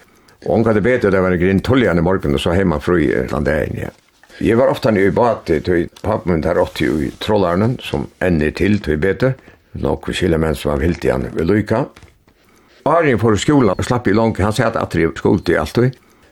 [0.46, 3.00] Og han kan det bedre, det var en grinn tulligane morgen, og så heima fru
[3.00, 3.48] i den
[3.81, 3.90] ja.
[4.37, 8.77] Jeg var ofte i bate til pappen min der 80 i trollarnen, som ender til
[8.85, 9.33] til bete.
[9.81, 11.87] Noen skille menn som var vilt igjen ved Lyka.
[12.87, 15.81] Arjen for skolan slapp i langt, han sier at jeg skolte i alt.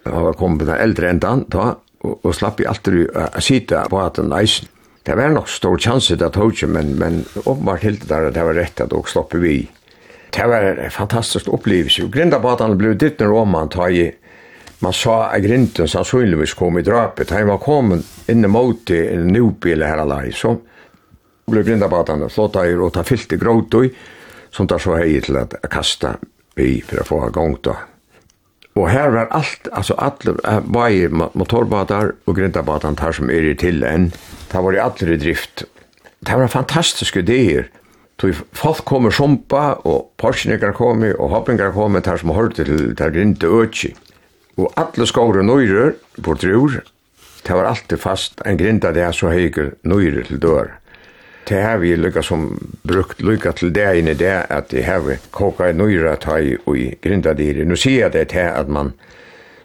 [0.05, 3.81] Han var kommet på den eldre endan da, og, og slapp i atri uh, sitte
[3.90, 4.69] på at den eisen.
[5.05, 8.45] Det var nok stor chanse til at ikke, men, men åpenbart helt der at det
[8.45, 9.57] var rett at dere slapp vi.
[10.33, 12.07] Det var en fantastisk opplevelse.
[12.12, 14.07] Grindabatan ble ditt når man tar i
[14.85, 17.33] man sa at grinten sannsynligvis kom i drapet.
[17.33, 20.57] Han var kommet inne mot i en nubil her alai, så
[21.51, 23.90] ble grindabatan flott eier og ta fyllt i gråtøy,
[24.55, 26.16] som tar så hei til at kasta
[26.57, 27.77] vi for å få gang da.
[28.75, 30.35] Og her var alt, altså alle,
[30.66, 34.11] bare motorbatar og grindabatan tar som er i til enn,
[34.51, 35.64] det var i alle i drift.
[36.25, 37.70] Det var fantastiske ideer,
[38.20, 43.11] Så folk kommer sumpa, og porsninger kommer, og hoppingar kommer, tar som hørte til der
[43.11, 43.90] grinte øtje.
[44.57, 46.81] Og alle skåre nøyrer på trur,
[47.45, 50.71] det var alltid fast en grinda det så heiker nøyrer til dør.
[51.45, 52.47] Det har vi lykka som
[52.88, 56.55] brukt lykka til det inn i det at det har vi koka i nøyra tai
[56.64, 57.64] og i grinda dyr.
[57.69, 58.95] Nå sier jeg det til at man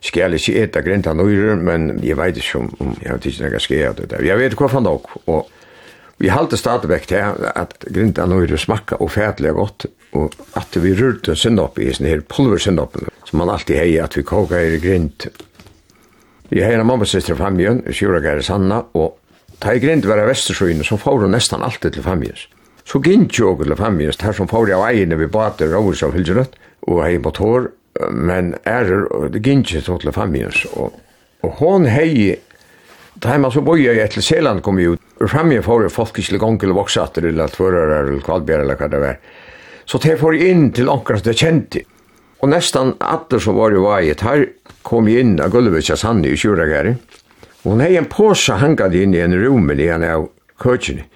[0.03, 3.55] skal ikke eta grinda nøyrer, men jeg vet ikke om, om jeg vet ikke når
[3.55, 4.21] jeg skal eta det.
[4.27, 5.47] Jeg vet hva for nok, og
[6.19, 11.35] vi halte stadigvæk til at grinda nøyrer smakka og fætlig godt og at vi rurte
[11.37, 15.27] sinnopp i sånne her pulversinnoppen, som man alltid hei at vi koka her i grint.
[16.49, 19.19] Jeg heier mamma sister Famjøn, Gare Sanna, og
[19.61, 22.47] ta i grint var av Vestersøyne så får hun nesten alltid til Famjøs.
[22.89, 26.57] Så gint jo til Famjøs, her som får av eiene vi bater rådhus av Hylgerøtt,
[26.89, 27.69] og hei motor,
[28.09, 28.89] men er
[29.29, 30.95] det gint jo til Famjøs, og,
[31.45, 32.39] og hon hei
[33.19, 35.01] Da heima så boi jeg til Seland kom jo ut.
[35.27, 39.17] Framje får folk ikke gong til voksater eller tvører eller kvalbjer eller hva det var.
[39.89, 41.81] Så det får jeg inn til akkurat det kjente.
[42.39, 44.45] Og nesten alle som var i veiet, her
[44.85, 46.93] kom jeg inn av gulvet av Sanne i Kjuragæri.
[47.63, 50.27] Og hun hei en påse hangade inn i en rummen i en av
[50.61, 51.07] køkene.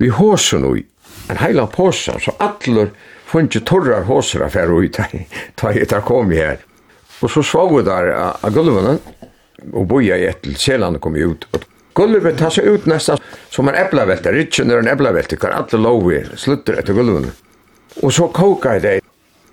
[0.00, 0.82] Vi håsen ui,
[1.30, 2.88] en heila påse, så alle
[3.28, 6.64] funnet torrar håser av fer ui, da jeg tar kom jeg her.
[7.20, 8.98] Og så svav vi der av gulvene,
[9.70, 11.46] og boja jeg etter selene kom ut.
[11.52, 11.70] ut.
[11.94, 13.20] Gulvet tar seg ut nesten
[13.52, 17.30] som en eplavelte, ritsjen er en eplavelte, kan alle lov i slutter etter gulvene.
[18.02, 19.00] Og så kokar det.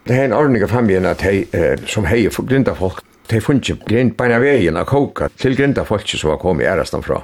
[0.08, 3.42] Det er en ordning av familien at hei, eh, som hei for grinda folk, de
[3.42, 7.22] funnet grind beina veien av koka til grinda folk som var kommet i ærestan fra.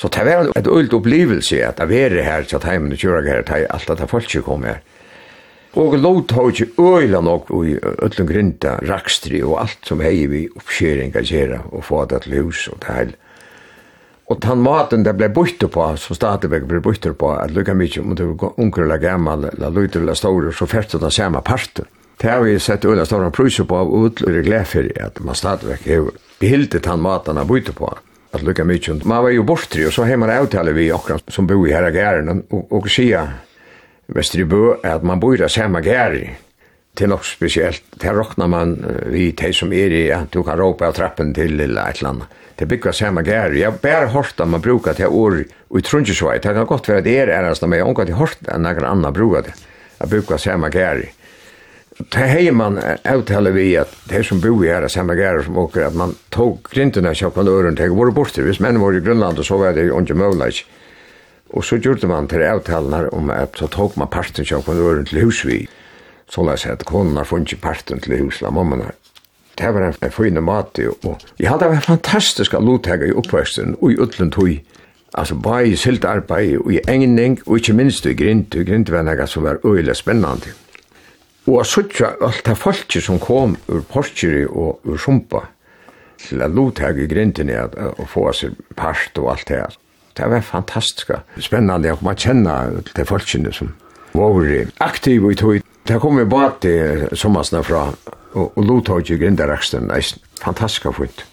[0.00, 3.42] Så det var et øylt opplevelse at det var her til heimen og kjører her
[3.42, 4.78] til alt at folk som kom her.
[5.76, 10.48] Og lot har ikke øyla nok i øyla grinda rakstri og alt som hei vi
[10.56, 11.12] oppskjering
[11.72, 13.12] og få det til hus og til heil
[14.30, 18.04] og den maten det ble bort på så stadigvæk ble bort på at lukka mycket
[18.04, 21.84] om det var unger eller gammal eller lite eller store, så färdte den samme parten.
[22.16, 25.86] Det har vi sett öla store pruser på og av utlöre gläfär at man stadigvæk
[25.88, 27.94] har behildet den maten har bort på
[28.32, 29.00] at lukka mycket om.
[29.04, 31.90] Man var jo bortri og så har man avtale vi akkurat som bor i här
[31.90, 33.28] gæren, og, og och säga
[34.06, 36.28] Västerbø att man bor i samme gæren,
[37.00, 37.86] det er nok spesielt.
[37.96, 38.74] Det råkner man
[39.08, 42.10] vi de som er i, ja, du kan råpe av trappen til eller et eller
[42.10, 42.34] annet.
[42.60, 43.54] Det bygger samme gær.
[43.56, 46.36] Jeg bare hørt at man bruker det ord i Trondjesvei.
[46.44, 48.84] Det kan godt være at det er ærest, men jeg har ikke hørt at noen
[48.84, 49.54] annen bruker det.
[49.96, 51.00] Jeg bruker samme gær.
[52.00, 55.56] Det har man avtaler vi at det som bor i her er samme gær som
[55.56, 58.44] åker, at man tog grintene av kjøkken øren til å være borte.
[58.44, 60.66] Hvis menn var i Grønland, så var det jo ikke mulig.
[61.56, 65.24] Og så gjorde man til avtalene om at så tog man parten av øren til
[65.24, 65.62] husvig
[66.30, 68.96] så la seg at konen har funnet parten til husla mamman her.
[69.58, 73.92] Det var en, fin mat, og jeg hadde vært fantastisk av lothegge i oppveksten, og
[73.92, 74.54] i utlund tog,
[75.12, 79.26] altså bare i silt arbeid, og i engning, og ikke minst i grint, og grintvennaga
[79.26, 80.54] som var øyelig spennende.
[81.46, 85.44] Og så tja alt det folk som kom ur Porkeri og ur Sumpa,
[86.20, 89.78] til at lothegge i grinten og få seg part og alt det her.
[90.16, 93.74] Det var fantastisk spennende, og man kjenner til folkene som
[94.14, 95.60] var aktiv i tog
[95.90, 97.88] Det kom vi bare til sommersene fra,
[98.38, 101.24] og, og lot har ikke grindaraksten, det er fantastisk fint.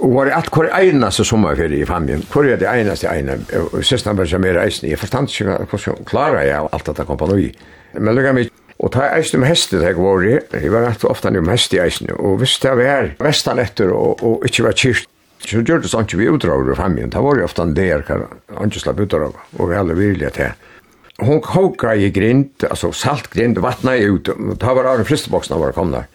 [0.00, 3.84] Og var det alt hver eneste sommerferie i familien, hver er det eneste ene, og
[3.84, 7.20] siste han var så mer eisen, jeg forstand ikke hvordan klarer jeg alt dette kom
[7.20, 7.52] på kompanoi.
[8.00, 8.48] Men lukka mig,
[8.80, 11.84] og ta eisen med hestet jeg var i, jeg var alltid ofte med hest i
[11.84, 15.10] eisen, og hvis det var vestan etter og, og ikke var kyrt,
[15.44, 18.08] så gjør det sånn ikke vi utdrager i familien, det var jo ofte en der,
[18.08, 20.70] han ikke slapp utdrager, og vi alle virkelig til
[21.18, 24.24] hon koka i grind, alltså saltgrind, vattna ut.
[24.58, 26.06] Det var av fristeboxen var kom där.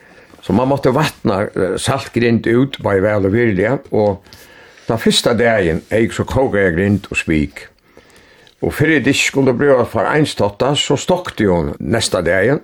[0.42, 4.24] Så man måtte vattna saltgrind ut var ju väl och vilja och
[4.86, 7.58] den första dagen jag så koka i grind och spik.
[8.60, 12.60] Och för det skulle bli for enstotta så stockte hon nästa dagen.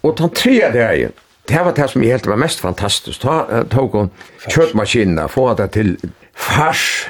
[0.00, 1.12] Och den tredje dagen
[1.48, 3.22] Det var det som jag helt var mest fantastiskt.
[3.22, 4.10] Ta tog hon
[4.48, 5.96] köttmaskinerna, få det till
[6.34, 7.08] fars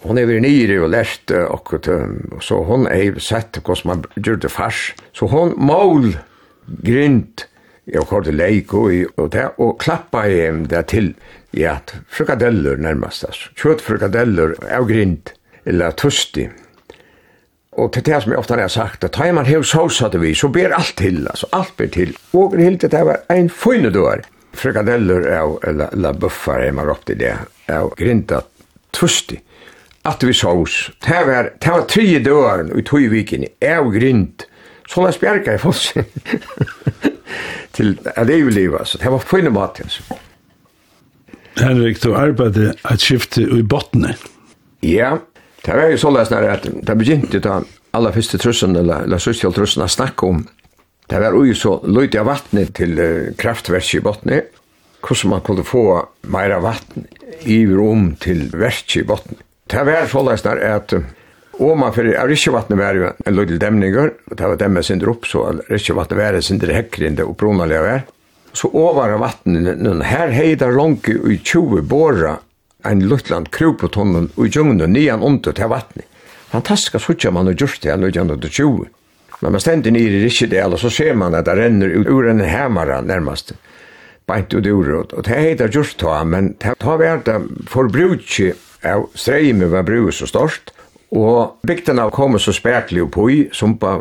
[0.00, 1.74] Hon är väl nere och läst och
[2.40, 4.94] så hon är sett hur man gör det fars.
[5.12, 6.18] Så hon mål
[6.66, 7.46] grint
[7.92, 11.14] jag har det lejk och, och, det, och klappa i där till
[11.50, 13.24] ja att frikadeller närmast.
[13.24, 13.50] Alltså.
[13.56, 15.32] Köttfrikadeller av grint
[15.64, 16.50] eller tusti.
[17.70, 20.48] Och till det som jag ofta har sagt, att tar man hev såsat vi, så
[20.48, 22.16] ber allt till, alltså allt ber till.
[22.30, 24.22] Och det helt det var en fina dörr.
[24.52, 28.48] Frikadeller eller, eller buffar är man upp till det, av grintat
[29.00, 29.40] tusti
[30.06, 30.90] at vi sås.
[31.04, 33.46] Det var, det var tre døren i tog viken,
[33.80, 34.46] og grint.
[34.88, 36.06] Så la spjerka i fossen
[37.76, 39.80] til at jeg vil Så det var fine mat.
[41.58, 44.14] Henrik, du arbeidde et skifte i bottene.
[44.82, 45.18] Ja,
[45.66, 47.60] det var jo så løsner at det begynte da
[47.92, 50.46] aller første trussen, eller, eller sosial trussen, å snakke om
[51.08, 54.42] Det var jo så løyt av vattnet til uh, kraftverket i bottene,
[55.00, 55.84] hvordan man kunne få
[56.28, 57.06] mer vatten
[57.48, 59.40] i rom til verket i bottene.
[59.68, 60.94] Det var så løsner at
[61.58, 65.10] Og man fyrir, av Rysjevatnet var jo en løydel demninger, og det var demmet sindre
[65.10, 68.04] opp, så Rysjevatnet var en sindre hekker enn det opprunalige var.
[68.54, 72.36] Så over av vattnet, her heidar langt i 20 båra,
[72.86, 76.06] en luttland kruk på tonnen, og i djungnen, nian under til vattnet.
[76.52, 78.86] Fantastisk suttja man har gjort det, han løydjan under 20.
[79.42, 82.30] Men man stender nir i Rysjedel, og så ser man at det renner ut ur
[82.30, 83.50] en hemara nærmast,
[84.30, 88.54] beint ut ur, og det heidar gjort det, men det var det forbrukje
[88.84, 90.72] av streime var brus så størst,
[91.16, 93.94] og bygdene kom så spærtelig og pøy, sumpa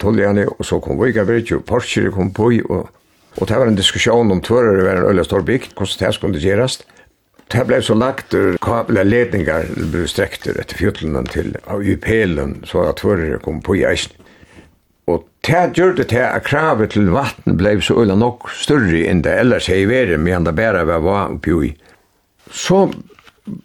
[0.00, 2.88] Tulljane, og så kom Vøygabrik, og Porsche kom pøy, og,
[3.36, 6.40] og det var en diskusjon om tvørere var en øyla stor bygd, hvordan det skulle
[6.40, 6.80] gjøres.
[7.52, 12.88] Det ble så lagt ur kabler ledningar ble strekt etter fjutlene til av UP-len, så
[12.88, 14.16] at tvørere kom på i eisen.
[15.04, 19.20] Og det gjør det til at kravet til vatten ble så øyla nok større enn
[19.26, 21.74] det ellers hei veri, men det bare var oppi.
[22.48, 22.86] Så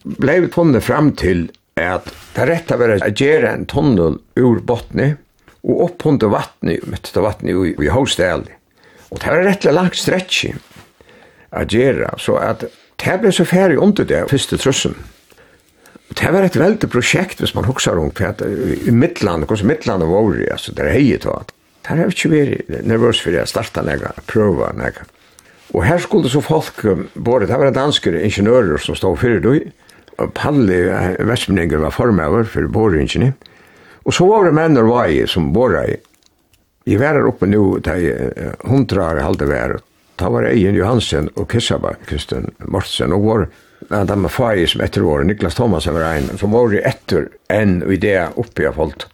[0.03, 1.47] blev funnet fram til
[1.79, 5.13] at det rett var å gjøre en tunnel ur bottene
[5.59, 8.45] og opp under vattnet, mitt av vattnet i Håsdal.
[9.09, 12.67] Og det var rett og langt stretch å gjøre, så at
[12.99, 14.95] det ble så ferdig under det første trussen.
[16.09, 20.07] Det var et veldig prosjekt hvis man hokser om, for at i Midtland, hvordan Midtland
[20.09, 21.45] var, altså, det er heiet var.
[21.85, 24.73] Det har ikke vært nervøs for att starta når jeg prøver
[25.75, 26.81] Og her skulle så folk,
[27.13, 29.53] både, det var en danskere ingeniører som stod fyrir du,
[30.19, 30.81] og Palli
[31.29, 33.35] Vestmeninger var formøver for boreingenier,
[34.03, 35.97] og så var det menn og vei som bora i.
[36.89, 39.77] Jeg var her oppe nu, da jeg hundra halde vær,
[40.19, 43.49] da var Eien Johansen og Kissaba, Kristian Mortsen, og var
[43.89, 47.79] Ja, det var fag som etter året, Niklas Thomas var ein, som var etter enn
[47.87, 49.07] i det oppe jeg falt,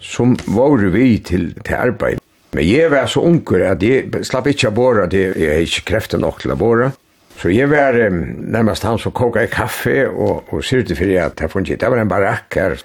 [0.00, 2.23] som var vi til, til arbeid.
[2.54, 5.88] Men jeg var så unger at jeg slapp ikke å båret, jeg, jeg er ikke
[5.90, 7.00] kreften nok til å båret.
[7.34, 8.20] Så jeg var um,
[8.54, 11.98] nærmest han som koka i kaffe og, og syrte for at jeg funnet, det var
[11.98, 12.76] en barakk her,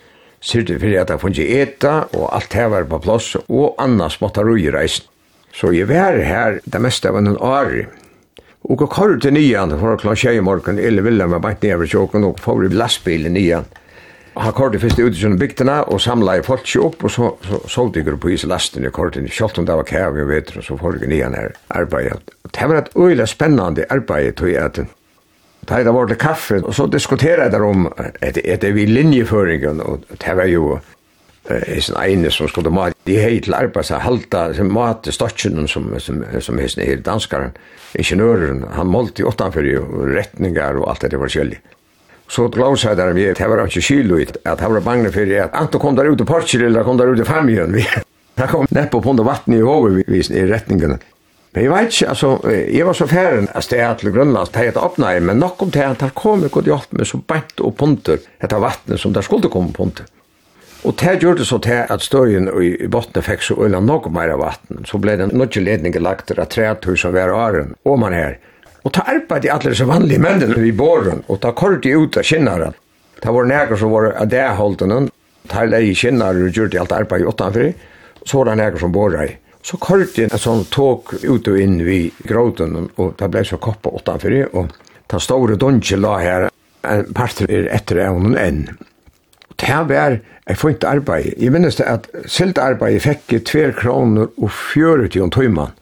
[0.41, 4.45] syrte for at jeg funnet eta og alt her var på plass og annars måtte
[4.45, 5.05] roi reisen.
[5.53, 7.75] Så jeg var her det meste av en år.
[8.69, 11.57] Og jeg kom til nian for å klare tjej i morgen, eller ville meg bare
[11.61, 13.69] nedover tjåken og få i lastbilen nian
[14.39, 17.59] han kortet først ut i sånne bygdene og samlet folk seg opp, og så, så
[17.67, 20.77] solgte jeg på islasten i kortet, selv om det var kæv, jeg vet, og så
[20.79, 22.35] får jeg nye her arbeidet.
[22.47, 24.95] Det var et øyelig spennende arbeid, tror jeg, at
[25.69, 29.81] Da jeg var til kaffe, og så diskuterer jeg der om at det vi linjeføringen,
[29.81, 30.79] og det var jo
[31.49, 32.95] i sin egne som skulle mat.
[33.05, 37.03] De hei til arbeid seg halta sin mat til støtjen som, som, som er er
[37.05, 37.51] danskaren,
[37.95, 39.85] ingeniøren, han målte i åttanfyrir
[40.15, 41.59] retningar og alt det var kjellig.
[42.29, 45.79] Så glansade där vi, det var inte ut att han var bange för att Anto
[45.79, 47.73] kom där ute i Portugal eller kom där ute i Famjön.
[47.73, 47.87] Vi,
[48.35, 50.97] han kom näpp på under vatten i Håge i, i rättningen.
[51.51, 54.79] Men jag vet inte, alltså, jag var så färren att steg till Grönland, det hette
[54.79, 57.77] öppnade, men nog om det att han kom och gjorde upp med så bänt och
[57.77, 60.05] punter, detta vattnet som där skulle komma punter.
[60.83, 64.39] Og det gjorde så til at støyen i botten fikk så øyne noe mer av
[64.45, 68.37] vatten, så ble det noe ledning lagt av trætur som var åren, og man her.
[68.83, 72.17] Og ta arbeid i alle disse vanlige mennene i båren, og ta kort i ut
[72.17, 72.75] av kinnaren.
[73.19, 75.01] Det var nægger som var av det holdene,
[75.51, 77.69] ta leie i kinnaren og gjør det alt arbeid i åttanfri,
[78.23, 79.31] så var det nægger som bor i.
[79.63, 83.59] Så kort i en sånn tåk ut og inn vid gråten, og det ble så
[83.59, 84.71] koppa åttanfri, og
[85.11, 86.47] ta store dunje la her,
[86.87, 88.63] en parter er etter evnen enn
[89.59, 91.33] det var et fint arbeid.
[91.37, 95.73] Jeg minnes det at siltarbeid fikk 2 kroner og 40 timer.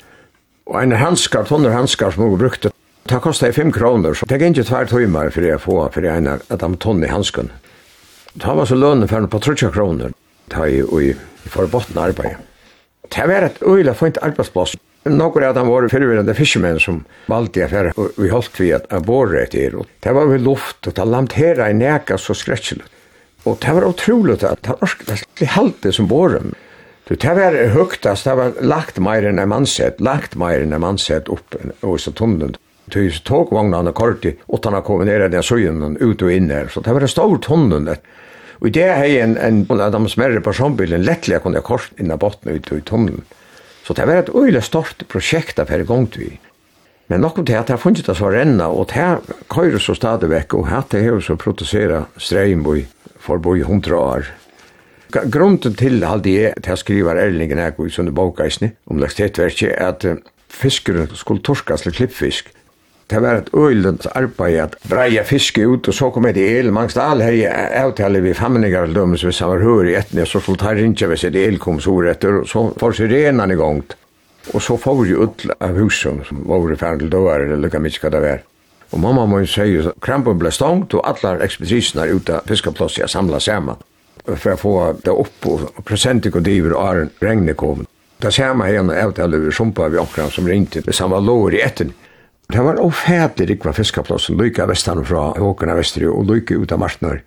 [0.68, 2.72] Og en handskar, tonner handskar som hun brukte,
[3.08, 6.28] Det kostar 5 kronor, så det gick inte tvär timmar för jag få för en
[6.28, 7.52] att de tonn i handsken.
[8.34, 10.12] Det var så lönen för en par 30 kronor.
[10.46, 12.38] Det var ju i förbottna arbete.
[13.16, 14.78] Det var ett öjla fint arbetsplats.
[15.04, 19.42] Några av dem var förvirrande fiskemän som valde affärer och vi höll vi att borra
[19.42, 19.74] ett er.
[20.00, 22.84] Det var väl luft och det lamtera i näka så skräckligt.
[23.44, 24.90] Och det var otroligt att det var
[25.58, 26.56] alltid som båren.
[27.08, 30.82] Du det var högtast, det var lagt mer än en mansett, lagt mer än en
[30.82, 32.56] mansett upp och så tunneln
[32.94, 36.72] tog tågvagnene kortet, utan å komme ned i den søgnen, ut og inn her.
[36.72, 38.02] Så det var en stor tunnel der.
[38.60, 41.68] Og i det har jeg en, en, en av de smerre personbilen lettelig kunne jeg
[41.68, 43.26] kort inn av botten ut i tunnelen.
[43.86, 46.32] Så det var et øyelig stort prosjekt av her i gang til vi.
[47.08, 49.22] Men nokon det at jeg funnet det så renna, og til
[49.52, 52.82] køyre så stadig vekk, og hatt det her så produsera streimboi
[53.24, 54.28] for boi hundra år.
[55.32, 59.94] Grunden til halde jeg til jeg skriver Erlingen her i sånne bokgeisne om laktetverket, er
[59.94, 60.04] at
[60.52, 62.52] fiskeren skulle torskast til klippfisk,
[63.08, 66.74] Det var et øylens arbeid at breia fiske ut, og så kom jeg til el.
[66.76, 70.60] Mangst all hei avtale vi famlingar og hvis han var høyre i etne, så skulle
[70.60, 73.96] ta rinja hvis sitt el kom så etter, og så får sirenan i gongt.
[74.54, 77.80] Og så får vi ut av husen, som var i fern til døver, eller lukka
[77.80, 78.44] mykka det var.
[78.92, 83.04] Og mamma må jo sier, krampen ble stångt, og alle ekspedisene er ute av fiskaplossi
[83.04, 83.80] er samlet sammen,
[84.28, 87.86] for å få det opp og presentik og diver og regnet kom.
[88.20, 91.92] Det samme henne avtale vi sumpa vi okra som ringte, det samme lår i etten.
[92.48, 97.20] Det var ofætlig rikva fiskaplåsen, lykka vestan fra åkerne vestri og lykka ut av martnar.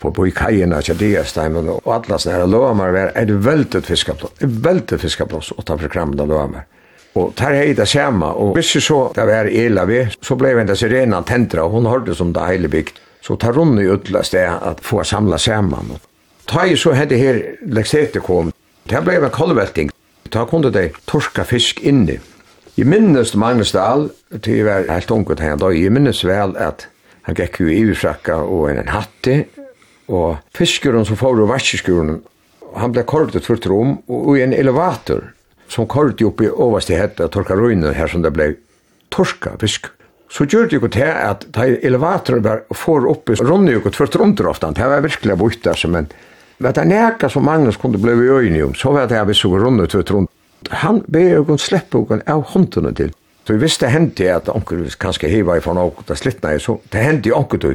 [0.00, 5.52] På boi kajena, Tjadiasteimen og atlas næra Lohamar var et veldet fiskaplås, et veldet fiskaplås
[5.58, 6.64] utanfor kramda Lohamar.
[7.14, 10.72] Og tar hei det samme, og hvis så det var ela vi, så blei en
[10.76, 12.96] sirena tentra, og hun hørte som det heile bygd.
[13.22, 15.98] Så tar rundt i utlas det, at få samla saman.
[16.48, 18.50] Ta i så hette her leksete kom,
[18.88, 19.92] det blei en kolvelting.
[20.32, 22.16] Ta kunde det torska fisk inni,
[22.72, 24.06] Jeg minnes Magnus Dahl,
[24.40, 26.86] til jeg var helt unget her da, jeg minnes vel at
[27.26, 29.34] han gikk jo i ursakka og en, en hatte,
[30.08, 32.22] og fiskeren som får over vatsjeskuren,
[32.80, 35.28] han ble kortet for rom, og i en elevator
[35.68, 38.54] som kortet opp i overste hette Torkarøyne, her som det ble
[39.12, 39.92] torska fisk.
[40.32, 44.32] Så gjør det jo til at da elevatoren var for oppe, ronde jo tvert rom
[44.32, 46.08] til ofte, det var virkelig bort der, men
[46.56, 49.42] vet jeg neka som Magnus kunne bli i øynene om, så var det jeg vi
[49.44, 50.32] så runde tvørt rom
[50.70, 53.12] han ber jo kun slippe og av håndene til.
[53.46, 57.32] Så vi visste hendte at onker kanskje hiva ifrån noe, det slittna så det hendte
[57.32, 57.72] jo onker du.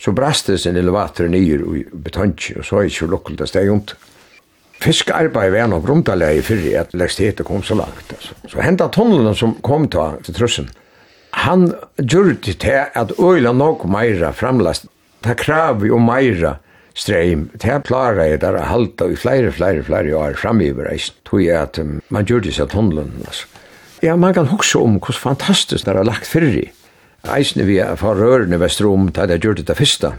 [0.00, 3.92] Så braste sin elevator nyer i betansje, og så er ikke lukkult det steg ont.
[4.80, 8.14] Fiskarbeid var nok rundalega i fyrri at leksthetet kom så langt.
[8.14, 8.36] Altså.
[8.48, 10.70] Så hendte tunnelen som kom ta til trussen,
[11.36, 11.68] han
[12.00, 14.88] gjorde til at øyla nok meira framlast,
[15.22, 16.56] ta krav jo meira,
[17.00, 17.48] streim.
[17.56, 21.16] Det her klarer jeg der å halta i flere, flere, flere år framgiver eisen.
[21.28, 23.48] Tog jeg at um, man gjør det seg tunnelen, altså.
[24.00, 26.70] Ja, man kan huske om hvordan fantastisk det har lagt fyrri.
[27.28, 30.14] Eisen vi er fra rørene vestrom, da jeg gjør det det første.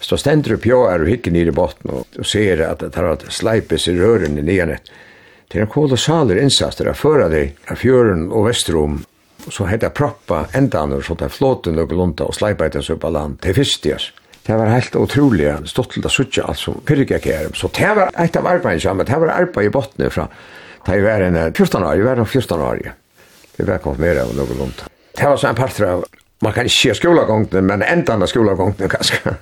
[0.00, 3.28] Så stender opp jeg er og hikker nere i botten og, ser at det har
[3.28, 4.78] sleipes i rørene nere.
[5.50, 9.02] Det er en kolossaler innsats der jeg fører deg av fjøren og vestrom
[9.48, 13.00] så heter jeg proppa enda endan så tar flåten og glunta og sleipa etter seg
[13.00, 13.38] på land.
[13.42, 14.10] Det fyrst, jas.
[14.50, 17.52] Det var helt utrolig stått alt som sucha alltså pyrkakärm.
[17.54, 19.06] Så det var et av arbetet sammen.
[19.06, 20.24] Det var arbeid i botten fra
[20.86, 22.80] da jeg var en 14 år, jeg var en 14 år.
[23.56, 24.82] Det var kom mer av noe långt.
[25.14, 26.02] Det var så en part av
[26.42, 29.36] man kan ikke se skolagången, men enda av skolagången kanskje.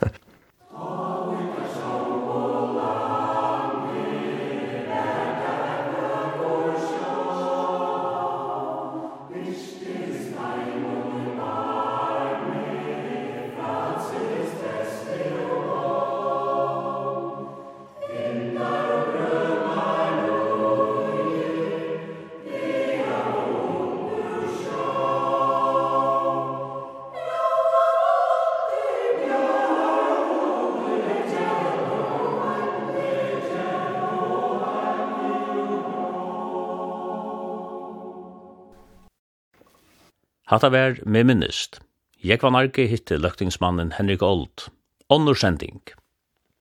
[40.48, 41.76] Hatta vær med minnist.
[42.24, 44.70] Jeg var narki hitte løktingsmannen Henrik Old.
[45.12, 45.82] Onnursending.